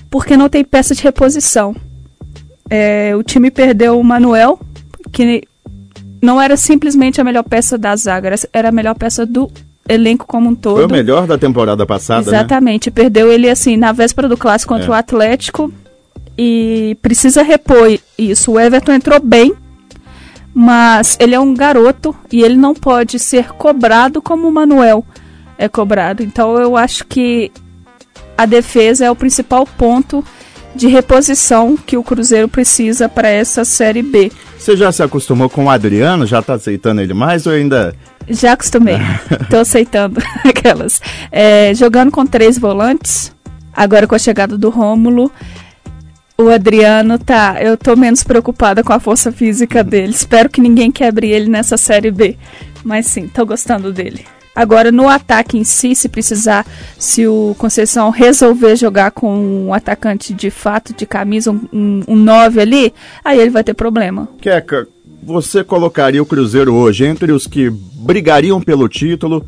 Porque 0.10 0.38
não 0.38 0.50
tem 0.50 0.64
peça 0.64 0.94
de 0.94 1.02
reposição. 1.02 1.76
É, 2.70 3.16
o 3.16 3.24
time 3.24 3.50
perdeu 3.50 4.00
o 4.00 4.04
Manuel, 4.04 4.60
que 5.12 5.44
não 6.22 6.42
era 6.42 6.56
simplesmente 6.56 7.20
a 7.20 7.24
melhor 7.24 7.44
peça 7.44 7.78
da 7.78 7.96
zaga, 7.96 8.34
era 8.54 8.70
a 8.70 8.72
melhor 8.72 8.96
peça 8.96 9.26
do 9.26 9.52
elenco 9.88 10.26
como 10.26 10.50
um 10.50 10.56
todo. 10.56 10.76
Foi 10.76 10.86
o 10.86 10.92
melhor 10.92 11.28
da 11.28 11.38
temporada 11.38 11.86
passada, 11.86 12.32
né? 12.32 12.38
Exatamente. 12.38 12.90
Né? 12.90 12.94
Perdeu 12.96 13.32
ele 13.32 13.50
assim 13.50 13.76
na 13.78 13.92
véspera 13.92 14.30
do 14.30 14.38
clássico 14.38 14.74
contra 14.74 14.88
é. 14.88 14.90
o 14.90 14.94
Atlético 14.94 15.72
e 16.38 16.98
precisa 17.02 17.44
repor 17.44 17.98
isso. 18.18 18.52
O 18.52 18.60
Everton 18.60 18.94
entrou 18.94 19.20
bem, 19.20 19.54
mas 20.54 21.18
ele 21.20 21.34
é 21.34 21.40
um 21.40 21.54
garoto 21.54 22.16
e 22.32 22.44
ele 22.44 22.56
não 22.56 22.74
pode 22.74 23.18
ser 23.18 23.50
cobrado 23.54 24.22
como 24.22 24.48
o 24.48 24.52
Manuel 24.52 25.06
é 25.58 25.68
cobrado. 25.68 26.22
Então 26.22 26.58
eu 26.58 26.78
acho 26.78 27.06
que 27.06 27.52
a 28.38 28.46
defesa 28.46 29.06
é 29.06 29.12
o 29.12 29.16
principal 29.16 29.66
ponto 29.66 30.24
de 30.76 30.88
reposição 30.88 31.78
que 31.78 31.98
o 31.98 32.04
Cruzeiro 32.04 32.48
precisa 32.48 33.08
para 33.08 33.28
essa 33.28 33.64
Série 33.64 34.02
B. 34.02 34.32
Você 34.58 34.76
já 34.76 34.92
se 34.92 35.04
acostumou 35.04 35.50
com 35.50 35.66
o 35.66 35.70
Adriano? 35.70 36.26
Já 36.26 36.40
está 36.40 36.54
aceitando 36.54 37.02
ele 37.02 37.14
mais 37.14 37.46
ou 37.46 37.54
ainda. 37.54 37.94
Já 38.28 38.54
acostumei. 38.54 38.98
Estou 39.42 39.60
aceitando 39.60 40.22
aquelas. 40.44 41.02
É, 41.32 41.74
jogando 41.76 42.12
com 42.12 42.26
três 42.26 42.58
volantes, 42.58 43.32
agora 43.76 44.08
com 44.08 44.16
a 44.16 44.20
chegada 44.20 44.58
do 44.58 44.70
Rômulo, 44.70 45.32
o 46.38 46.50
Adriano 46.50 47.20
tá. 47.20 47.58
Eu 47.62 47.78
tô 47.78 47.96
menos 47.96 48.24
preocupada 48.24 48.84
com 48.84 48.94
a 48.94 49.00
força 49.00 49.32
física 49.32 49.84
dele. 49.84 50.14
Espero 50.14 50.50
que 50.50 50.62
ninguém 50.62 50.92
quebre 50.92 51.30
ele 51.30 51.50
nessa 51.50 51.78
série 51.78 52.12
B. 52.12 52.38
Mas 52.84 53.08
sim, 53.08 53.28
tô 53.28 53.46
gostando 53.46 53.92
dele. 53.92 54.26
Agora, 54.56 54.92
no 54.92 55.10
ataque 55.10 55.58
em 55.58 55.64
si, 55.64 55.96
se 55.96 56.08
precisar, 56.08 56.66
se 56.98 57.26
o 57.26 57.56
Conceição 57.58 58.12
resolver 58.12 58.76
jogar 58.76 59.10
com 59.10 59.66
um 59.68 59.74
atacante 59.74 60.32
de 60.32 60.52
fato, 60.52 60.94
de 60.94 61.08
camisa, 61.08 61.52
um 61.52 62.04
9 62.08 62.60
um, 62.60 62.62
ali, 62.62 62.94
aí 63.26 63.40
ele 63.40 63.50
vai 63.50 63.64
ter 63.64 63.74
problema. 63.74 64.30
Queca, 64.40 64.88
você 65.24 65.64
colocaria 65.64 66.22
o 66.22 66.26
Cruzeiro 66.26 66.74
hoje 66.76 67.04
entre 67.06 67.32
os 67.32 67.48
que 67.48 67.72
brigariam 67.72 68.62
pelo 68.62 68.88
título, 68.88 69.44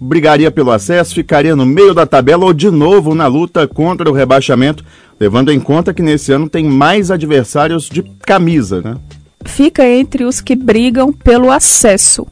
brigaria 0.00 0.50
pelo 0.50 0.70
acesso, 0.70 1.14
ficaria 1.14 1.56
no 1.56 1.66
meio 1.66 1.92
da 1.92 2.06
tabela 2.06 2.44
ou 2.44 2.52
de 2.52 2.70
novo 2.70 3.14
na 3.14 3.26
luta 3.26 3.66
contra 3.66 4.08
o 4.08 4.12
rebaixamento, 4.12 4.84
levando 5.18 5.50
em 5.50 5.58
conta 5.58 5.92
que 5.92 6.02
nesse 6.02 6.32
ano 6.32 6.48
tem 6.48 6.64
mais 6.64 7.10
adversários 7.10 7.88
de 7.88 8.02
camisa, 8.02 8.80
né? 8.80 8.96
Fica 9.44 9.86
entre 9.86 10.24
os 10.24 10.40
que 10.40 10.54
brigam 10.54 11.12
pelo 11.12 11.50
acesso 11.50 12.26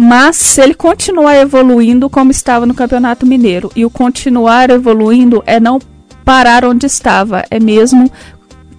mas 0.00 0.36
se 0.36 0.60
ele 0.60 0.74
continuar 0.74 1.34
evoluindo 1.34 2.08
como 2.08 2.30
estava 2.30 2.64
no 2.64 2.72
Campeonato 2.72 3.26
Mineiro, 3.26 3.68
e 3.74 3.84
o 3.84 3.90
continuar 3.90 4.70
evoluindo 4.70 5.42
é 5.44 5.58
não 5.58 5.80
parar 6.24 6.64
onde 6.64 6.86
estava, 6.86 7.44
é 7.50 7.58
mesmo 7.58 8.08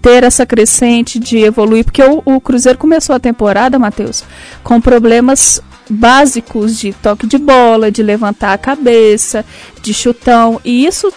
ter 0.01 0.23
essa 0.23 0.45
crescente 0.45 1.19
de 1.19 1.39
evoluir, 1.39 1.83
porque 1.83 2.01
o, 2.01 2.21
o 2.23 2.39
Cruzeiro 2.39 2.79
começou 2.79 3.13
a 3.13 3.19
temporada, 3.19 3.77
Matheus, 3.77 4.23
com 4.63 4.79
problemas 4.79 5.61
básicos 5.89 6.77
de 6.77 6.93
toque 6.93 7.25
de 7.25 7.37
bola, 7.37 7.91
de 7.91 8.03
levantar 8.03 8.53
a 8.53 8.57
cabeça, 8.57 9.43
de 9.81 9.93
chutão, 9.93 10.59
e 10.63 10.85
isso 10.85 11.11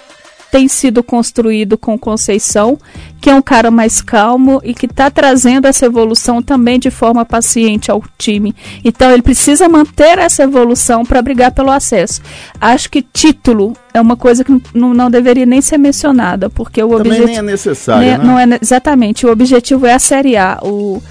tem 0.52 0.68
sido 0.68 1.02
construído 1.02 1.78
com 1.78 1.98
Conceição, 1.98 2.78
que 3.22 3.30
é 3.30 3.34
um 3.34 3.40
cara 3.40 3.70
mais 3.70 4.02
calmo 4.02 4.60
e 4.62 4.74
que 4.74 4.84
está 4.84 5.10
trazendo 5.10 5.66
essa 5.66 5.86
evolução 5.86 6.42
também 6.42 6.78
de 6.78 6.90
forma 6.90 7.24
paciente 7.24 7.90
ao 7.90 8.04
time. 8.18 8.54
Então 8.84 9.10
ele 9.10 9.22
precisa 9.22 9.66
manter 9.66 10.18
essa 10.18 10.42
evolução 10.42 11.06
para 11.06 11.22
brigar 11.22 11.52
pelo 11.52 11.70
acesso. 11.70 12.20
Acho 12.60 12.90
que 12.90 13.00
título 13.00 13.72
é 13.94 14.00
uma 14.00 14.14
coisa 14.14 14.44
que 14.44 14.60
não, 14.74 14.92
não 14.92 15.10
deveria 15.10 15.46
nem 15.46 15.62
ser 15.62 15.78
mencionada, 15.78 16.50
porque 16.50 16.82
o 16.82 16.92
objetivo 16.94 17.26
nem 17.28 17.38
é 17.38 17.42
necessário, 17.42 18.06
né, 18.06 18.18
né? 18.18 18.24
não 18.24 18.38
é 18.38 18.58
exatamente. 18.60 19.24
O 19.24 19.32
objetivo 19.32 19.86
é 19.86 19.94
a 19.94 19.98
Série 19.98 20.36
A. 20.36 20.58
O 20.62 21.02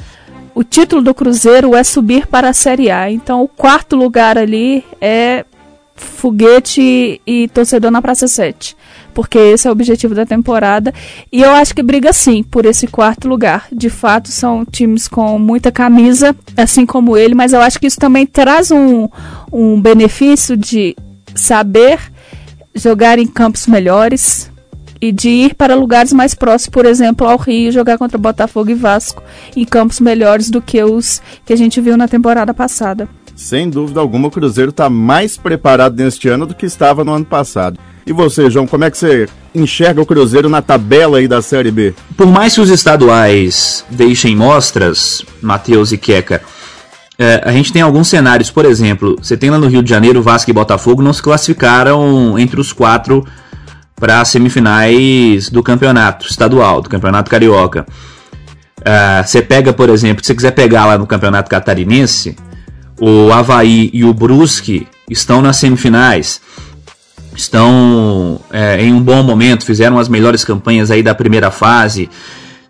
o 0.53 0.63
título 0.63 1.01
do 1.01 1.13
Cruzeiro 1.13 1.75
é 1.75 1.84
subir 1.84 2.27
para 2.27 2.50
a 2.50 2.53
Série 2.53 2.91
A. 2.91 3.12
Então, 3.12 3.41
o 3.41 3.48
quarto 3.48 3.96
lugar 3.96 4.38
ali 4.38 4.84
é 5.00 5.46
foguete 5.96 7.22
e 7.25 7.48
torcedor 7.50 7.91
na 7.91 8.01
Praça 8.01 8.27
7 8.27 8.75
porque 9.13 9.38
esse 9.38 9.67
é 9.67 9.70
o 9.70 9.74
objetivo 9.74 10.15
da 10.15 10.25
temporada. 10.25 10.93
E 11.31 11.41
eu 11.41 11.51
acho 11.51 11.75
que 11.75 11.84
briga 11.84 12.12
sim 12.13 12.43
por 12.43 12.65
esse 12.65 12.88
quarto 12.88 13.27
lugar. 13.27 13.67
De 13.72 13.89
fato, 13.89 14.29
são 14.29 14.65
times 14.65 15.08
com 15.08 15.38
muita 15.38 15.72
camisa, 15.72 16.36
assim 16.58 16.86
como 16.86 17.17
ele, 17.17 17.36
mas 17.36 17.53
eu 17.53 17.62
acho 17.62 17.79
que 17.79 17.88
isso 17.88 18.00
também 18.00 18.25
traz 18.25 18.72
um, 18.72 19.08
um 19.51 19.79
benefício 19.79 20.58
de 20.58 20.96
saber 21.36 22.00
jogar 22.74 23.20
em 23.20 23.27
campos 23.27 23.67
melhores 23.67 24.50
e 25.01 25.12
de 25.12 25.29
ir 25.29 25.55
para 25.55 25.74
lugares 25.74 26.13
mais 26.13 26.36
próximos, 26.36 26.70
por 26.70 26.86
exemplo, 26.86 27.27
ao 27.27 27.38
Rio, 27.38 27.72
jogar 27.72 27.98
contra 27.98 28.17
Botafogo 28.17 28.70
e 28.70 28.75
Vasco 28.75 29.24
em 29.55 29.65
campos 29.65 30.00
melhores 30.00 30.50
do 30.50 30.62
que 30.62 30.81
os 30.84 31.22
que 31.43 31.51
a 31.51 31.55
gente 31.55 31.81
viu 31.81 31.98
na 31.98 32.08
temporada 32.08 32.53
passada. 32.53 33.10
Sem 33.36 33.70
dúvida 33.70 34.00
alguma, 34.00 34.27
o 34.27 34.31
Cruzeiro 34.31 34.70
está 34.70 34.89
mais 34.89 35.36
preparado 35.36 35.96
neste 35.96 36.29
ano 36.29 36.46
do 36.46 36.53
que 36.53 36.65
estava 36.65 37.03
no 37.03 37.13
ano 37.13 37.25
passado. 37.25 37.79
E 38.05 38.13
você, 38.13 38.50
João, 38.50 38.67
como 38.67 38.84
é 38.84 38.91
que 38.91 38.98
você 38.98 39.27
enxerga 39.55 40.01
o 40.01 40.05
Cruzeiro 40.05 40.48
na 40.48 40.62
tabela 40.62 41.17
aí 41.17 41.27
da 41.27 41.41
Série 41.41 41.72
B? 41.72 41.93
Por 42.15 42.27
mais 42.27 42.53
que 42.53 42.62
os 42.62 42.70
estaduais 42.70 43.84
deixem 43.89 44.36
mostras, 44.36 45.25
Matheus 45.41 45.91
e 45.91 45.98
Queca, 45.98 46.41
é, 47.17 47.41
a 47.43 47.51
gente 47.51 47.72
tem 47.72 47.81
alguns 47.81 48.08
cenários, 48.08 48.50
por 48.50 48.65
exemplo, 48.65 49.15
você 49.22 49.38
tem 49.38 49.50
lá 49.50 49.58
no 49.58 49.67
Rio 49.67 49.84
de 49.84 49.89
Janeiro, 49.89 50.22
Vasco 50.22 50.50
e 50.50 50.53
Botafogo 50.53 51.01
não 51.01 51.13
se 51.13 51.22
classificaram 51.22 52.38
entre 52.38 52.60
os 52.60 52.74
quatro 52.74 53.25
para 54.01 54.20
as 54.20 54.27
semifinais 54.29 55.50
do 55.50 55.63
campeonato 55.63 56.25
estadual, 56.27 56.81
do 56.81 56.89
campeonato 56.89 57.29
carioca. 57.29 57.86
Uh, 58.79 59.25
você 59.25 59.41
pega, 59.41 59.72
por 59.72 59.89
exemplo, 59.89 60.24
se 60.24 60.27
você 60.27 60.36
quiser 60.36 60.51
pegar 60.51 60.88
lá 60.88 60.98
no 60.98 61.05
campeonato 61.05 61.50
catarinense, 61.50 62.36
o 63.00 63.31
Havaí 63.31 63.91
e 63.93 64.03
o 64.03 64.13
Brusque 64.13 64.88
estão 65.10 65.41
nas 65.41 65.58
semifinais 65.58 66.41
estão 67.36 68.41
é, 68.51 68.84
em 68.84 68.93
um 68.93 69.01
bom 69.01 69.24
momento, 69.24 69.65
fizeram 69.65 69.98
as 69.98 70.10
melhores 70.10 70.43
campanhas 70.43 70.91
aí 70.91 71.01
da 71.01 71.15
primeira 71.15 71.50
fase. 71.50 72.10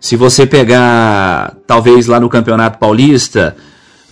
Se 0.00 0.16
você 0.16 0.46
pegar, 0.46 1.56
talvez 1.66 2.06
lá 2.06 2.20
no 2.20 2.28
Campeonato 2.28 2.78
Paulista, 2.78 3.56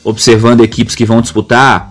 observando 0.02 0.62
equipes 0.62 0.94
que 0.94 1.04
vão 1.04 1.20
disputar, 1.20 1.89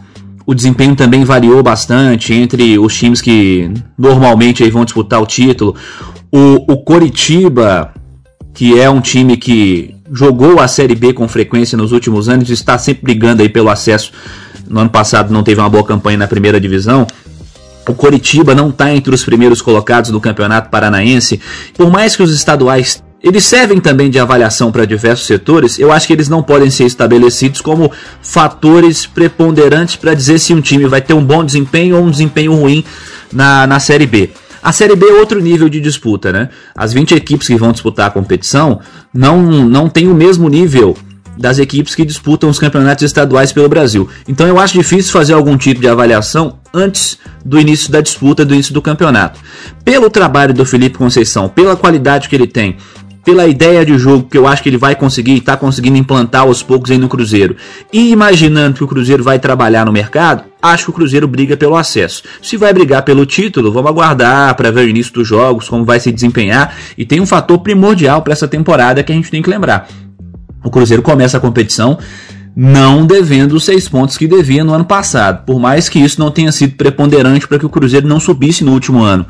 o 0.49 0.55
desempenho 0.55 0.95
também 0.95 1.23
variou 1.23 1.61
bastante 1.61 2.33
entre 2.33 2.79
os 2.79 2.97
times 2.97 3.21
que 3.21 3.71
normalmente 3.95 4.63
aí 4.63 4.71
vão 4.71 4.83
disputar 4.83 5.21
o 5.21 5.25
título. 5.27 5.75
O, 6.31 6.73
o 6.73 6.77
Coritiba, 6.77 7.93
que 8.51 8.79
é 8.79 8.89
um 8.89 8.99
time 8.99 9.37
que 9.37 9.93
jogou 10.11 10.59
a 10.59 10.67
Série 10.67 10.95
B 10.95 11.13
com 11.13 11.27
frequência 11.27 11.77
nos 11.77 11.91
últimos 11.91 12.27
anos, 12.27 12.49
está 12.49 12.79
sempre 12.79 13.03
brigando 13.03 13.43
aí 13.43 13.49
pelo 13.49 13.69
acesso. 13.69 14.11
No 14.67 14.79
ano 14.79 14.89
passado 14.89 15.31
não 15.31 15.43
teve 15.43 15.61
uma 15.61 15.69
boa 15.69 15.83
campanha 15.83 16.17
na 16.17 16.27
primeira 16.27 16.59
divisão. 16.59 17.05
O 17.87 17.93
Coritiba 17.93 18.55
não 18.55 18.69
está 18.69 18.91
entre 18.91 19.13
os 19.13 19.23
primeiros 19.23 19.61
colocados 19.61 20.09
do 20.09 20.19
Campeonato 20.19 20.71
Paranaense. 20.71 21.39
Por 21.77 21.91
mais 21.91 22.15
que 22.15 22.23
os 22.23 22.33
estaduais 22.33 23.03
eles 23.21 23.43
servem 23.45 23.79
também 23.79 24.09
de 24.09 24.17
avaliação 24.17 24.71
para 24.71 24.85
diversos 24.85 25.27
setores, 25.27 25.77
eu 25.77 25.91
acho 25.91 26.07
que 26.07 26.13
eles 26.13 26.29
não 26.29 26.41
podem 26.41 26.69
ser 26.69 26.85
estabelecidos 26.85 27.61
como 27.61 27.91
fatores 28.21 29.05
preponderantes 29.05 29.97
para 29.97 30.13
dizer 30.13 30.39
se 30.39 30.53
um 30.53 30.61
time 30.61 30.87
vai 30.87 31.01
ter 31.01 31.13
um 31.13 31.23
bom 31.23 31.43
desempenho 31.43 31.97
ou 31.97 32.03
um 32.03 32.11
desempenho 32.11 32.53
ruim 32.53 32.83
na, 33.31 33.67
na 33.67 33.79
Série 33.79 34.05
B. 34.05 34.29
A 34.61 34.71
Série 34.71 34.95
B 34.95 35.05
é 35.05 35.13
outro 35.13 35.41
nível 35.41 35.69
de 35.69 35.79
disputa, 35.79 36.31
né? 36.31 36.49
As 36.75 36.91
20 36.91 37.15
equipes 37.15 37.47
que 37.47 37.55
vão 37.55 37.71
disputar 37.71 38.07
a 38.07 38.11
competição 38.11 38.79
não, 39.13 39.41
não 39.41 39.87
têm 39.89 40.07
o 40.07 40.15
mesmo 40.15 40.49
nível 40.49 40.97
das 41.39 41.57
equipes 41.57 41.95
que 41.95 42.03
disputam 42.03 42.49
os 42.49 42.59
campeonatos 42.59 43.05
estaduais 43.05 43.53
pelo 43.53 43.69
Brasil. 43.69 44.09
Então 44.27 44.45
eu 44.45 44.59
acho 44.59 44.73
difícil 44.73 45.13
fazer 45.13 45.33
algum 45.33 45.57
tipo 45.57 45.79
de 45.79 45.87
avaliação 45.87 46.59
antes 46.73 47.17
do 47.45 47.57
início 47.57 47.89
da 47.89 48.01
disputa, 48.01 48.43
do 48.43 48.53
início 48.53 48.73
do 48.73 48.81
campeonato. 48.81 49.39
Pelo 49.85 50.09
trabalho 50.09 50.53
do 50.53 50.65
Felipe 50.65 50.97
Conceição, 50.97 51.47
pela 51.47 51.77
qualidade 51.77 52.27
que 52.27 52.35
ele 52.35 52.45
tem, 52.45 52.75
pela 53.23 53.47
ideia 53.47 53.85
de 53.85 53.97
jogo 53.97 54.27
que 54.29 54.37
eu 54.37 54.47
acho 54.47 54.63
que 54.63 54.69
ele 54.69 54.77
vai 54.77 54.95
conseguir 54.95 55.33
e 55.33 55.37
está 55.37 55.55
conseguindo 55.57 55.97
implantar 55.97 56.41
aos 56.41 56.63
poucos 56.63 56.89
aí 56.91 56.97
no 56.97 57.09
Cruzeiro, 57.09 57.55
e 57.91 58.11
imaginando 58.11 58.75
que 58.75 58.83
o 58.83 58.87
Cruzeiro 58.87 59.23
vai 59.23 59.39
trabalhar 59.39 59.85
no 59.85 59.91
mercado, 59.91 60.43
acho 60.61 60.85
que 60.85 60.89
o 60.89 60.93
Cruzeiro 60.93 61.27
briga 61.27 61.55
pelo 61.55 61.75
acesso. 61.75 62.23
Se 62.41 62.57
vai 62.57 62.73
brigar 62.73 63.03
pelo 63.03 63.25
título, 63.25 63.71
vamos 63.71 63.89
aguardar 63.89 64.55
para 64.55 64.71
ver 64.71 64.85
o 64.85 64.89
início 64.89 65.13
dos 65.13 65.27
jogos, 65.27 65.69
como 65.69 65.85
vai 65.85 65.99
se 65.99 66.11
desempenhar, 66.11 66.75
e 66.97 67.05
tem 67.05 67.19
um 67.19 67.25
fator 67.25 67.59
primordial 67.59 68.21
para 68.21 68.33
essa 68.33 68.47
temporada 68.47 69.03
que 69.03 69.11
a 69.11 69.15
gente 69.15 69.31
tem 69.31 69.41
que 69.41 69.49
lembrar. 69.49 69.87
O 70.63 70.69
Cruzeiro 70.69 71.01
começa 71.01 71.37
a 71.37 71.39
competição 71.39 71.97
não 72.55 73.05
devendo 73.05 73.53
os 73.53 73.63
seis 73.63 73.87
pontos 73.87 74.17
que 74.17 74.27
devia 74.27 74.63
no 74.63 74.73
ano 74.73 74.83
passado, 74.83 75.45
por 75.45 75.59
mais 75.59 75.87
que 75.87 75.99
isso 75.99 76.19
não 76.19 76.29
tenha 76.29 76.51
sido 76.51 76.75
preponderante 76.75 77.47
para 77.47 77.57
que 77.57 77.65
o 77.65 77.69
Cruzeiro 77.69 78.07
não 78.07 78.19
subisse 78.19 78.65
no 78.65 78.73
último 78.73 79.01
ano. 79.01 79.25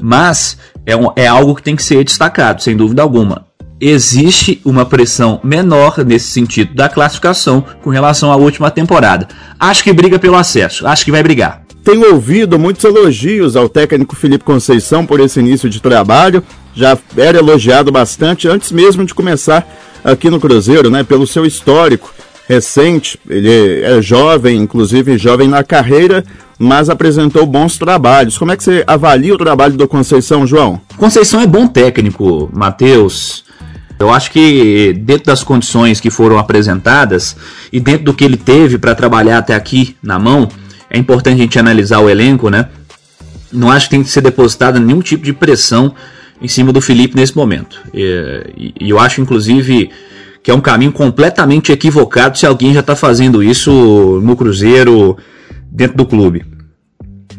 Mas 0.00 0.56
é, 0.86 0.96
um, 0.96 1.10
é 1.14 1.26
algo 1.26 1.54
que 1.54 1.62
tem 1.62 1.76
que 1.76 1.82
ser 1.82 2.02
destacado, 2.04 2.62
sem 2.62 2.76
dúvida 2.76 3.02
alguma. 3.02 3.46
Existe 3.80 4.60
uma 4.64 4.84
pressão 4.84 5.40
menor 5.42 6.04
nesse 6.04 6.28
sentido 6.28 6.74
da 6.74 6.88
classificação 6.88 7.64
com 7.82 7.90
relação 7.90 8.30
à 8.30 8.36
última 8.36 8.70
temporada. 8.70 9.26
Acho 9.58 9.82
que 9.82 9.92
briga 9.92 10.18
pelo 10.18 10.36
acesso, 10.36 10.86
acho 10.86 11.04
que 11.04 11.10
vai 11.10 11.22
brigar. 11.22 11.62
Tenho 11.82 12.12
ouvido 12.12 12.58
muitos 12.58 12.84
elogios 12.84 13.56
ao 13.56 13.68
técnico 13.68 14.14
Felipe 14.14 14.44
Conceição 14.44 15.06
por 15.06 15.18
esse 15.18 15.40
início 15.40 15.68
de 15.70 15.80
trabalho. 15.80 16.42
Já 16.74 16.96
era 17.16 17.38
elogiado 17.38 17.90
bastante 17.90 18.46
antes 18.46 18.70
mesmo 18.70 19.04
de 19.04 19.14
começar 19.14 19.66
aqui 20.04 20.28
no 20.28 20.38
Cruzeiro, 20.38 20.90
né? 20.90 21.02
Pelo 21.02 21.26
seu 21.26 21.46
histórico 21.46 22.12
recente. 22.50 23.16
Ele 23.28 23.80
é 23.82 24.02
jovem, 24.02 24.56
inclusive 24.60 25.16
jovem 25.16 25.46
na 25.46 25.62
carreira, 25.62 26.24
mas 26.58 26.90
apresentou 26.90 27.46
bons 27.46 27.78
trabalhos. 27.78 28.36
Como 28.36 28.50
é 28.50 28.56
que 28.56 28.64
você 28.64 28.82
avalia 28.86 29.32
o 29.32 29.38
trabalho 29.38 29.74
do 29.74 29.86
Conceição, 29.86 30.44
João? 30.44 30.80
Conceição 30.96 31.40
é 31.40 31.46
bom 31.46 31.68
técnico, 31.68 32.50
Matheus. 32.52 33.44
Eu 34.00 34.10
acho 34.10 34.32
que 34.32 34.92
dentro 34.94 35.26
das 35.26 35.44
condições 35.44 36.00
que 36.00 36.10
foram 36.10 36.38
apresentadas 36.38 37.36
e 37.72 37.78
dentro 37.78 38.06
do 38.06 38.14
que 38.14 38.24
ele 38.24 38.36
teve 38.36 38.78
para 38.78 38.94
trabalhar 38.96 39.38
até 39.38 39.54
aqui 39.54 39.94
na 40.02 40.18
mão, 40.18 40.48
é 40.90 40.98
importante 40.98 41.34
a 41.34 41.42
gente 41.42 41.58
analisar 41.58 42.00
o 42.00 42.10
elenco, 42.10 42.50
né? 42.50 42.68
Não 43.52 43.70
acho 43.70 43.86
que 43.86 43.90
tem 43.90 44.02
que 44.02 44.08
ser 44.08 44.22
depositada 44.22 44.80
nenhum 44.80 45.00
tipo 45.00 45.22
de 45.22 45.32
pressão 45.32 45.94
em 46.42 46.48
cima 46.48 46.72
do 46.72 46.80
Felipe 46.80 47.14
nesse 47.14 47.36
momento. 47.36 47.80
E, 47.92 48.72
e 48.80 48.90
eu 48.90 48.98
acho, 48.98 49.20
inclusive, 49.20 49.90
que 50.42 50.50
é 50.50 50.54
um 50.54 50.60
caminho 50.60 50.92
completamente 50.92 51.72
equivocado 51.72 52.38
se 52.38 52.46
alguém 52.46 52.72
já 52.72 52.80
está 52.80 52.96
fazendo 52.96 53.42
isso 53.42 54.20
no 54.22 54.36
Cruzeiro 54.36 55.16
dentro 55.70 55.96
do 55.96 56.06
clube. 56.06 56.44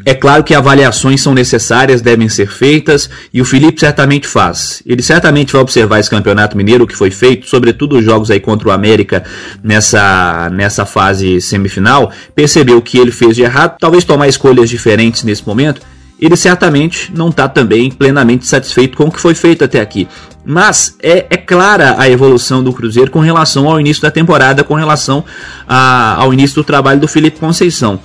É 0.03 0.15
claro 0.15 0.43
que 0.43 0.55
avaliações 0.55 1.21
são 1.21 1.33
necessárias, 1.33 2.01
devem 2.01 2.27
ser 2.27 2.47
feitas, 2.47 3.09
e 3.31 3.39
o 3.39 3.45
Felipe 3.45 3.79
certamente 3.79 4.27
faz. 4.27 4.81
Ele 4.85 5.01
certamente 5.01 5.53
vai 5.53 5.61
observar 5.61 5.99
esse 5.99 6.09
campeonato 6.09 6.57
mineiro 6.57 6.87
que 6.87 6.95
foi 6.95 7.11
feito, 7.11 7.47
sobretudo 7.47 7.97
os 7.97 8.03
jogos 8.03 8.31
aí 8.31 8.39
contra 8.39 8.69
o 8.69 8.71
América 8.71 9.23
nessa, 9.63 10.49
nessa 10.49 10.85
fase 10.85 11.39
semifinal, 11.39 12.11
percebeu 12.33 12.77
o 12.77 12.81
que 12.81 12.97
ele 12.97 13.11
fez 13.11 13.35
de 13.35 13.43
errado, 13.43 13.77
talvez 13.79 14.03
tomar 14.03 14.27
escolhas 14.27 14.69
diferentes 14.69 15.23
nesse 15.23 15.45
momento. 15.45 15.81
Ele 16.21 16.35
certamente 16.35 17.11
não 17.13 17.29
está 17.29 17.49
também 17.49 17.89
plenamente 17.89 18.45
satisfeito 18.45 18.95
com 18.95 19.05
o 19.05 19.11
que 19.11 19.19
foi 19.19 19.33
feito 19.33 19.63
até 19.63 19.81
aqui. 19.81 20.07
Mas 20.45 20.95
é, 21.01 21.25
é, 21.29 21.37
clara 21.37 21.95
a 21.97 22.09
evolução 22.09 22.63
do 22.63 22.71
Cruzeiro 22.71 23.11
com 23.11 23.19
relação 23.19 23.67
ao 23.67 23.79
início 23.79 24.01
da 24.01 24.11
temporada, 24.11 24.63
com 24.63 24.75
relação 24.75 25.25
a, 25.67 26.15
ao 26.15 26.31
início 26.33 26.55
do 26.55 26.63
trabalho 26.63 26.99
do 26.99 27.07
Felipe 27.07 27.39
Conceição 27.39 27.99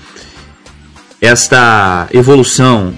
esta 1.21 2.09
evolução, 2.13 2.95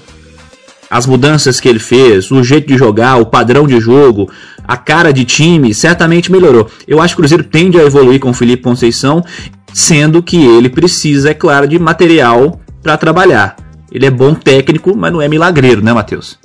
as 0.91 1.07
mudanças 1.07 1.61
que 1.61 1.69
ele 1.69 1.79
fez, 1.79 2.31
o 2.31 2.43
jeito 2.43 2.67
de 2.67 2.77
jogar, 2.77 3.17
o 3.17 3.27
padrão 3.27 3.67
de 3.67 3.81
jogo, 3.81 4.31
a 4.67 4.77
cara 4.77 5.13
de 5.13 5.25
time, 5.25 5.75
certamente 5.75 6.31
melhorou. 6.31 6.71
Eu 6.87 7.01
acho 7.01 7.15
que 7.15 7.21
o 7.21 7.23
Cruzeiro 7.23 7.45
tende 7.45 7.79
a 7.79 7.85
evoluir 7.85 8.21
com 8.21 8.31
o 8.31 8.35
Felipe 8.35 8.63
Conceição, 8.63 9.25
sendo 9.73 10.23
que 10.23 10.37
ele 10.37 10.69
precisa, 10.69 11.31
é 11.31 11.35
claro, 11.35 11.69
de 11.69 11.79
material 11.79 12.61
para 12.83 12.97
trabalhar. 12.97 13.57
Ele 13.91 14.07
é 14.07 14.11
bom 14.11 14.35
técnico, 14.35 14.97
mas 14.97 15.13
não 15.13 15.23
é 15.23 15.29
milagreiro, 15.29 15.83
né, 15.83 15.93
Matheus? 15.93 16.39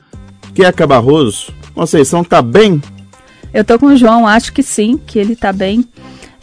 Queca 0.53 0.86
Barroso, 0.88 1.53
Conceição 1.73 2.23
tá 2.23 2.41
bem? 2.41 2.82
Eu 3.53 3.63
tô 3.63 3.77
com 3.77 3.88
o 3.88 3.97
João, 3.97 4.27
acho 4.27 4.53
que 4.53 4.63
sim, 4.63 4.97
que 4.97 5.17
ele 5.17 5.36
tá 5.36 5.51
bem. 5.51 5.86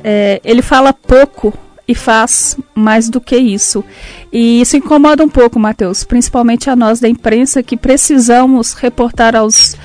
É, 0.02 0.40
ele 0.44 0.62
fala 0.62 0.92
pouco 0.92 1.52
e 1.86 1.94
faz 1.94 2.56
mais 2.74 3.08
do 3.08 3.20
que 3.20 3.36
isso. 3.36 3.84
E 4.32 4.60
isso 4.60 4.76
incomoda 4.76 5.24
um 5.24 5.28
pouco, 5.28 5.58
Matheus, 5.58 6.04
principalmente 6.04 6.70
a 6.70 6.76
nós 6.76 7.00
da 7.00 7.08
imprensa 7.08 7.62
que 7.62 7.76
precisamos 7.76 8.74
reportar 8.74 9.34
aos 9.34 9.76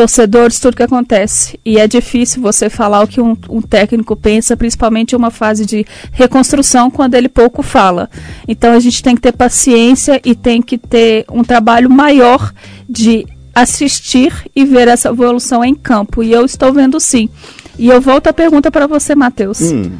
torcedores 0.00 0.58
tudo 0.58 0.78
que 0.78 0.82
acontece. 0.82 1.60
E 1.62 1.78
é 1.78 1.86
difícil 1.86 2.40
você 2.40 2.70
falar 2.70 3.02
o 3.02 3.06
que 3.06 3.20
um, 3.20 3.36
um, 3.50 3.60
técnico 3.60 4.16
pensa, 4.16 4.56
principalmente 4.56 5.12
em 5.12 5.16
uma 5.16 5.30
fase 5.30 5.66
de 5.66 5.84
reconstrução, 6.10 6.90
quando 6.90 7.16
ele 7.16 7.28
pouco 7.28 7.62
fala. 7.62 8.08
Então 8.48 8.72
a 8.72 8.80
gente 8.80 9.02
tem 9.02 9.14
que 9.14 9.20
ter 9.20 9.32
paciência 9.32 10.18
e 10.24 10.34
tem 10.34 10.62
que 10.62 10.78
ter 10.78 11.26
um 11.30 11.44
trabalho 11.44 11.90
maior 11.90 12.50
de 12.88 13.26
assistir 13.54 14.32
e 14.56 14.64
ver 14.64 14.88
essa 14.88 15.10
evolução 15.10 15.62
em 15.62 15.74
campo. 15.74 16.22
E 16.22 16.32
eu 16.32 16.46
estou 16.46 16.72
vendo 16.72 16.98
sim. 16.98 17.28
E 17.78 17.88
eu 17.88 18.00
volto 18.00 18.28
a 18.28 18.32
pergunta 18.32 18.70
para 18.70 18.86
você, 18.86 19.14
Matheus. 19.14 19.60
Hum 19.60 19.90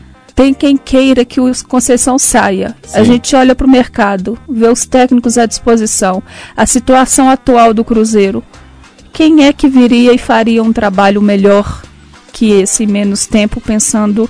tem 0.41 0.55
quem 0.55 0.75
queira 0.75 1.23
que 1.23 1.39
o 1.39 1.53
Conceição 1.69 2.19
saia. 2.19 2.75
Sim. 2.83 2.99
A 2.99 3.05
gente 3.05 3.37
olha 3.37 3.55
para 3.55 3.67
o 3.67 3.71
mercado, 3.71 4.39
vê 4.49 4.69
os 4.69 4.87
técnicos 4.87 5.37
à 5.37 5.45
disposição, 5.45 6.23
a 6.57 6.65
situação 6.65 7.29
atual 7.29 7.75
do 7.75 7.85
Cruzeiro. 7.85 8.43
Quem 9.12 9.44
é 9.44 9.53
que 9.53 9.68
viria 9.68 10.12
e 10.12 10.18
faria 10.18 10.62
um 10.62 10.73
trabalho 10.73 11.20
melhor 11.20 11.83
que 12.33 12.51
esse 12.53 12.87
menos 12.87 13.27
tempo, 13.27 13.61
pensando 13.61 14.29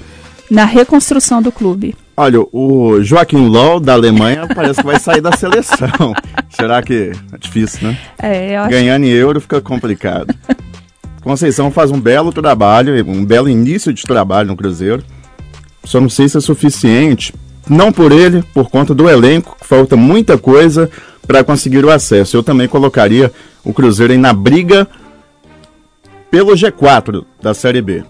na 0.51 0.65
reconstrução 0.65 1.41
do 1.41 1.53
clube? 1.53 1.95
Olha, 2.17 2.41
o 2.53 3.03
Joaquim 3.03 3.49
Low 3.49 3.81
da 3.81 3.95
Alemanha 3.95 4.47
parece 4.55 4.81
que 4.81 4.87
vai 4.87 4.99
sair 4.99 5.21
da 5.21 5.33
seleção. 5.33 6.15
Será 6.51 6.83
que 6.83 7.13
é 7.33 7.39
difícil, 7.39 7.89
né? 7.89 7.99
É, 8.19 8.57
eu 8.57 8.61
acho... 8.61 8.71
Ganhando 8.71 9.07
em 9.07 9.11
euro 9.11 9.41
fica 9.41 9.61
complicado. 9.61 10.35
Conceição 11.23 11.71
faz 11.71 11.91
um 11.91 12.01
belo 12.01 12.33
trabalho, 12.33 12.95
um 13.07 13.25
belo 13.25 13.49
início 13.49 13.93
de 13.93 14.03
trabalho 14.03 14.49
no 14.49 14.57
Cruzeiro. 14.57 15.03
Só 15.85 16.01
não 16.01 16.09
sei 16.09 16.29
se 16.29 16.37
é 16.37 16.41
suficiente, 16.41 17.33
não 17.71 17.93
por 17.93 18.11
ele, 18.11 18.43
por 18.53 18.69
conta 18.69 18.93
do 18.93 19.09
elenco, 19.09 19.57
falta 19.61 19.97
muita 19.97 20.37
coisa 20.37 20.91
para 21.27 21.45
conseguir 21.45 21.85
o 21.85 21.91
acesso. 21.91 22.37
Eu 22.37 22.43
também 22.43 22.67
colocaria 22.67 23.33
o 23.65 23.73
Cruzeiro 23.73 24.13
aí 24.13 24.19
na 24.19 24.33
briga 24.33 24.89
pelo 26.31 26.53
G4 26.53 27.25
da 27.41 27.55
Série 27.55 27.81
B. 27.81 28.03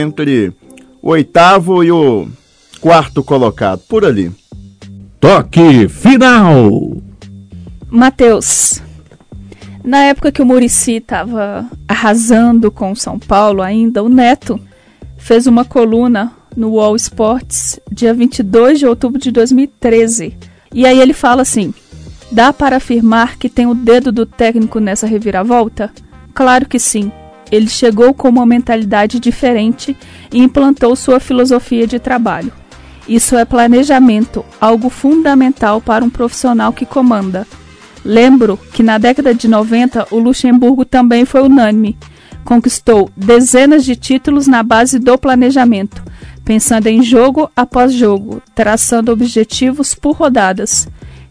Entre 0.00 0.52
o 1.00 1.10
oitavo 1.10 1.84
e 1.84 1.92
o 1.92 2.26
quarto 2.80 3.22
colocado, 3.22 3.80
por 3.88 4.04
ali. 4.04 4.32
Toque 5.20 5.88
final! 5.88 6.96
Matheus, 7.88 8.82
na 9.84 10.04
época 10.04 10.32
que 10.32 10.42
o 10.42 10.46
Murici 10.46 10.94
estava 10.96 11.66
arrasando 11.86 12.70
com 12.70 12.92
o 12.92 12.96
São 12.96 13.18
Paulo 13.18 13.62
ainda, 13.62 14.02
o 14.02 14.08
Neto 14.08 14.60
fez 15.16 15.46
uma 15.46 15.64
coluna 15.64 16.32
no 16.58 16.72
Wall 16.72 16.96
Sports, 16.96 17.78
dia 17.90 18.12
22 18.12 18.80
de 18.80 18.86
outubro 18.86 19.20
de 19.20 19.30
2013. 19.30 20.36
E 20.74 20.84
aí 20.84 21.00
ele 21.00 21.12
fala 21.12 21.42
assim: 21.42 21.72
dá 22.32 22.52
para 22.52 22.76
afirmar 22.76 23.38
que 23.38 23.48
tem 23.48 23.66
o 23.66 23.74
dedo 23.74 24.10
do 24.10 24.26
técnico 24.26 24.80
nessa 24.80 25.06
reviravolta? 25.06 25.92
Claro 26.34 26.68
que 26.68 26.80
sim. 26.80 27.12
Ele 27.50 27.68
chegou 27.68 28.12
com 28.12 28.28
uma 28.28 28.44
mentalidade 28.44 29.20
diferente 29.20 29.96
e 30.32 30.38
implantou 30.40 30.94
sua 30.96 31.20
filosofia 31.20 31.86
de 31.86 31.98
trabalho. 31.98 32.52
Isso 33.08 33.36
é 33.36 33.44
planejamento, 33.44 34.44
algo 34.60 34.90
fundamental 34.90 35.80
para 35.80 36.04
um 36.04 36.10
profissional 36.10 36.72
que 36.72 36.84
comanda. 36.84 37.46
Lembro 38.04 38.58
que 38.72 38.82
na 38.82 38.98
década 38.98 39.32
de 39.32 39.48
90 39.48 40.08
o 40.10 40.18
Luxemburgo 40.18 40.84
também 40.84 41.24
foi 41.24 41.42
unânime. 41.42 41.96
Conquistou 42.44 43.10
dezenas 43.16 43.84
de 43.84 43.96
títulos 43.96 44.46
na 44.46 44.62
base 44.62 44.98
do 44.98 45.16
planejamento, 45.16 46.02
pensando 46.48 46.86
em 46.86 47.02
jogo 47.02 47.50
após 47.54 47.92
jogo, 47.92 48.40
traçando 48.54 49.12
objetivos 49.12 49.94
por 49.94 50.16
rodadas. 50.16 50.88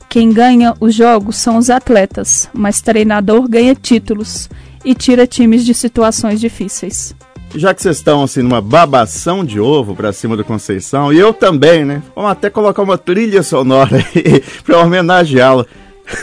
Quem 0.08 0.32
ganha 0.32 0.76
os 0.80 0.94
jogos 0.94 1.38
são 1.38 1.58
os 1.58 1.72
atletas, 1.72 2.48
mas 2.54 2.82
treinador 2.82 3.50
ganha 3.50 3.74
títulos 3.74 4.48
e 4.86 4.94
tira 4.94 5.26
times 5.26 5.66
de 5.66 5.74
situações 5.74 6.40
difíceis. 6.40 7.16
Já 7.56 7.74
que 7.74 7.82
vocês 7.82 7.98
estão 7.98 8.22
assim 8.22 8.44
numa 8.44 8.62
babação 8.62 9.44
de 9.44 9.60
ovo 9.60 9.96
pra 9.96 10.14
cima 10.14 10.38
do 10.38 10.46
Conceição, 10.46 11.12
e 11.12 11.18
eu 11.18 11.34
também, 11.34 11.84
né? 11.84 12.04
Vamos 12.16 12.30
até 12.30 12.52
colocar 12.52 12.84
uma 12.84 13.00
trilha 13.00 13.42
sonora 13.42 13.98
aí 13.98 14.44
pra 14.64 14.84
homenageá-lo. 14.84 15.66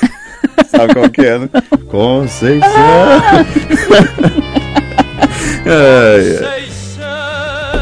Sabe 0.70 0.94
qual 0.94 1.10
que 1.10 1.20
é, 1.20 1.40
né? 1.40 1.48
Conceição. 1.90 2.70
é, 5.66 6.60
é. 6.60 6.64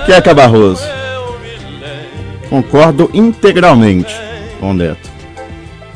Queca 0.07 0.33
Barroso. 0.33 1.02
Concordo 2.53 3.09
integralmente 3.15 4.15
com 4.61 4.73
o 4.73 4.75
Neto. 4.75 5.11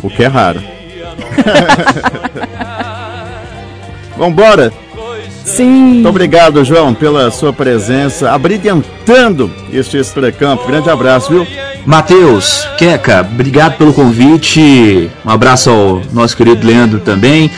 O 0.03 0.09
que 0.09 0.25
é 0.25 0.27
raro. 0.27 0.59
Vambora! 4.17 4.73
Sim. 5.45 5.67
Muito 5.67 6.09
obrigado, 6.09 6.65
João, 6.65 6.95
pela 6.95 7.31
sua 7.31 7.53
presença, 7.53 8.31
abrilhantando 8.31 9.53
este 9.71 9.99
extracampo. 9.99 10.67
Grande 10.67 10.89
abraço, 10.89 11.29
viu? 11.29 11.47
Matheus, 11.85 12.67
Queca, 12.79 13.21
obrigado 13.21 13.77
pelo 13.77 13.93
convite. 13.93 15.11
Um 15.27 15.31
abraço 15.31 15.69
ao 15.69 16.01
nosso 16.11 16.35
querido 16.35 16.67
Leandro 16.67 17.01
também. 17.01 17.51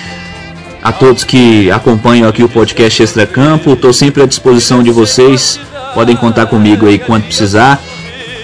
A 0.82 0.90
todos 0.90 1.22
que 1.22 1.70
acompanham 1.70 2.28
aqui 2.28 2.42
o 2.42 2.48
podcast 2.48 3.00
Extracampo. 3.00 3.74
Estou 3.74 3.92
sempre 3.92 4.24
à 4.24 4.26
disposição 4.26 4.82
de 4.82 4.90
vocês. 4.90 5.61
Podem 5.94 6.16
contar 6.16 6.46
comigo 6.46 6.88
aí 6.88 6.98
quando 6.98 7.26
precisar. 7.26 7.80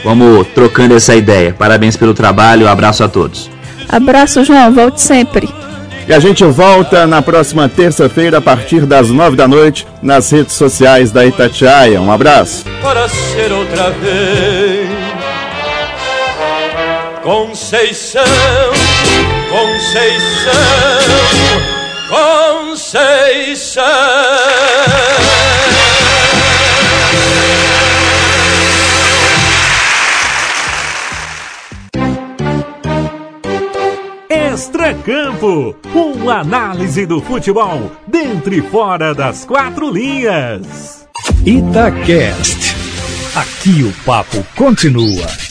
Vamos 0.04 0.46
trocando 0.54 0.94
essa 0.94 1.14
ideia. 1.14 1.54
Parabéns 1.58 1.96
pelo 1.96 2.14
trabalho. 2.14 2.68
Abraço 2.68 3.02
a 3.02 3.08
todos. 3.08 3.50
Abraço, 3.88 4.44
João. 4.44 4.72
Volte 4.72 5.00
sempre. 5.00 5.48
E 6.06 6.12
a 6.12 6.20
gente 6.20 6.44
volta 6.44 7.06
na 7.06 7.22
próxima 7.22 7.66
terça-feira, 7.66 8.36
a 8.36 8.40
partir 8.40 8.84
das 8.84 9.08
nove 9.08 9.36
da 9.36 9.48
noite, 9.48 9.86
nas 10.02 10.30
redes 10.30 10.54
sociais 10.54 11.10
da 11.10 11.24
Itatiaia. 11.24 12.00
Um 12.00 12.12
abraço. 12.12 12.64
Para 12.82 13.08
ser 13.08 13.50
outra 13.50 13.90
vez 13.90 15.04
Conceição, 17.24 18.22
Conceição, 19.50 20.52
Conceição. 22.68 23.82
Extracampo, 34.74 35.76
uma 35.94 36.40
análise 36.40 37.06
do 37.06 37.20
futebol 37.20 37.92
dentro 38.08 38.52
e 38.52 38.60
fora 38.60 39.14
das 39.14 39.44
quatro 39.44 39.88
linhas. 39.88 41.06
Itacast. 41.46 42.74
Aqui 43.37 43.84
o 43.84 43.92
papo 44.04 44.44
continua. 44.56 45.43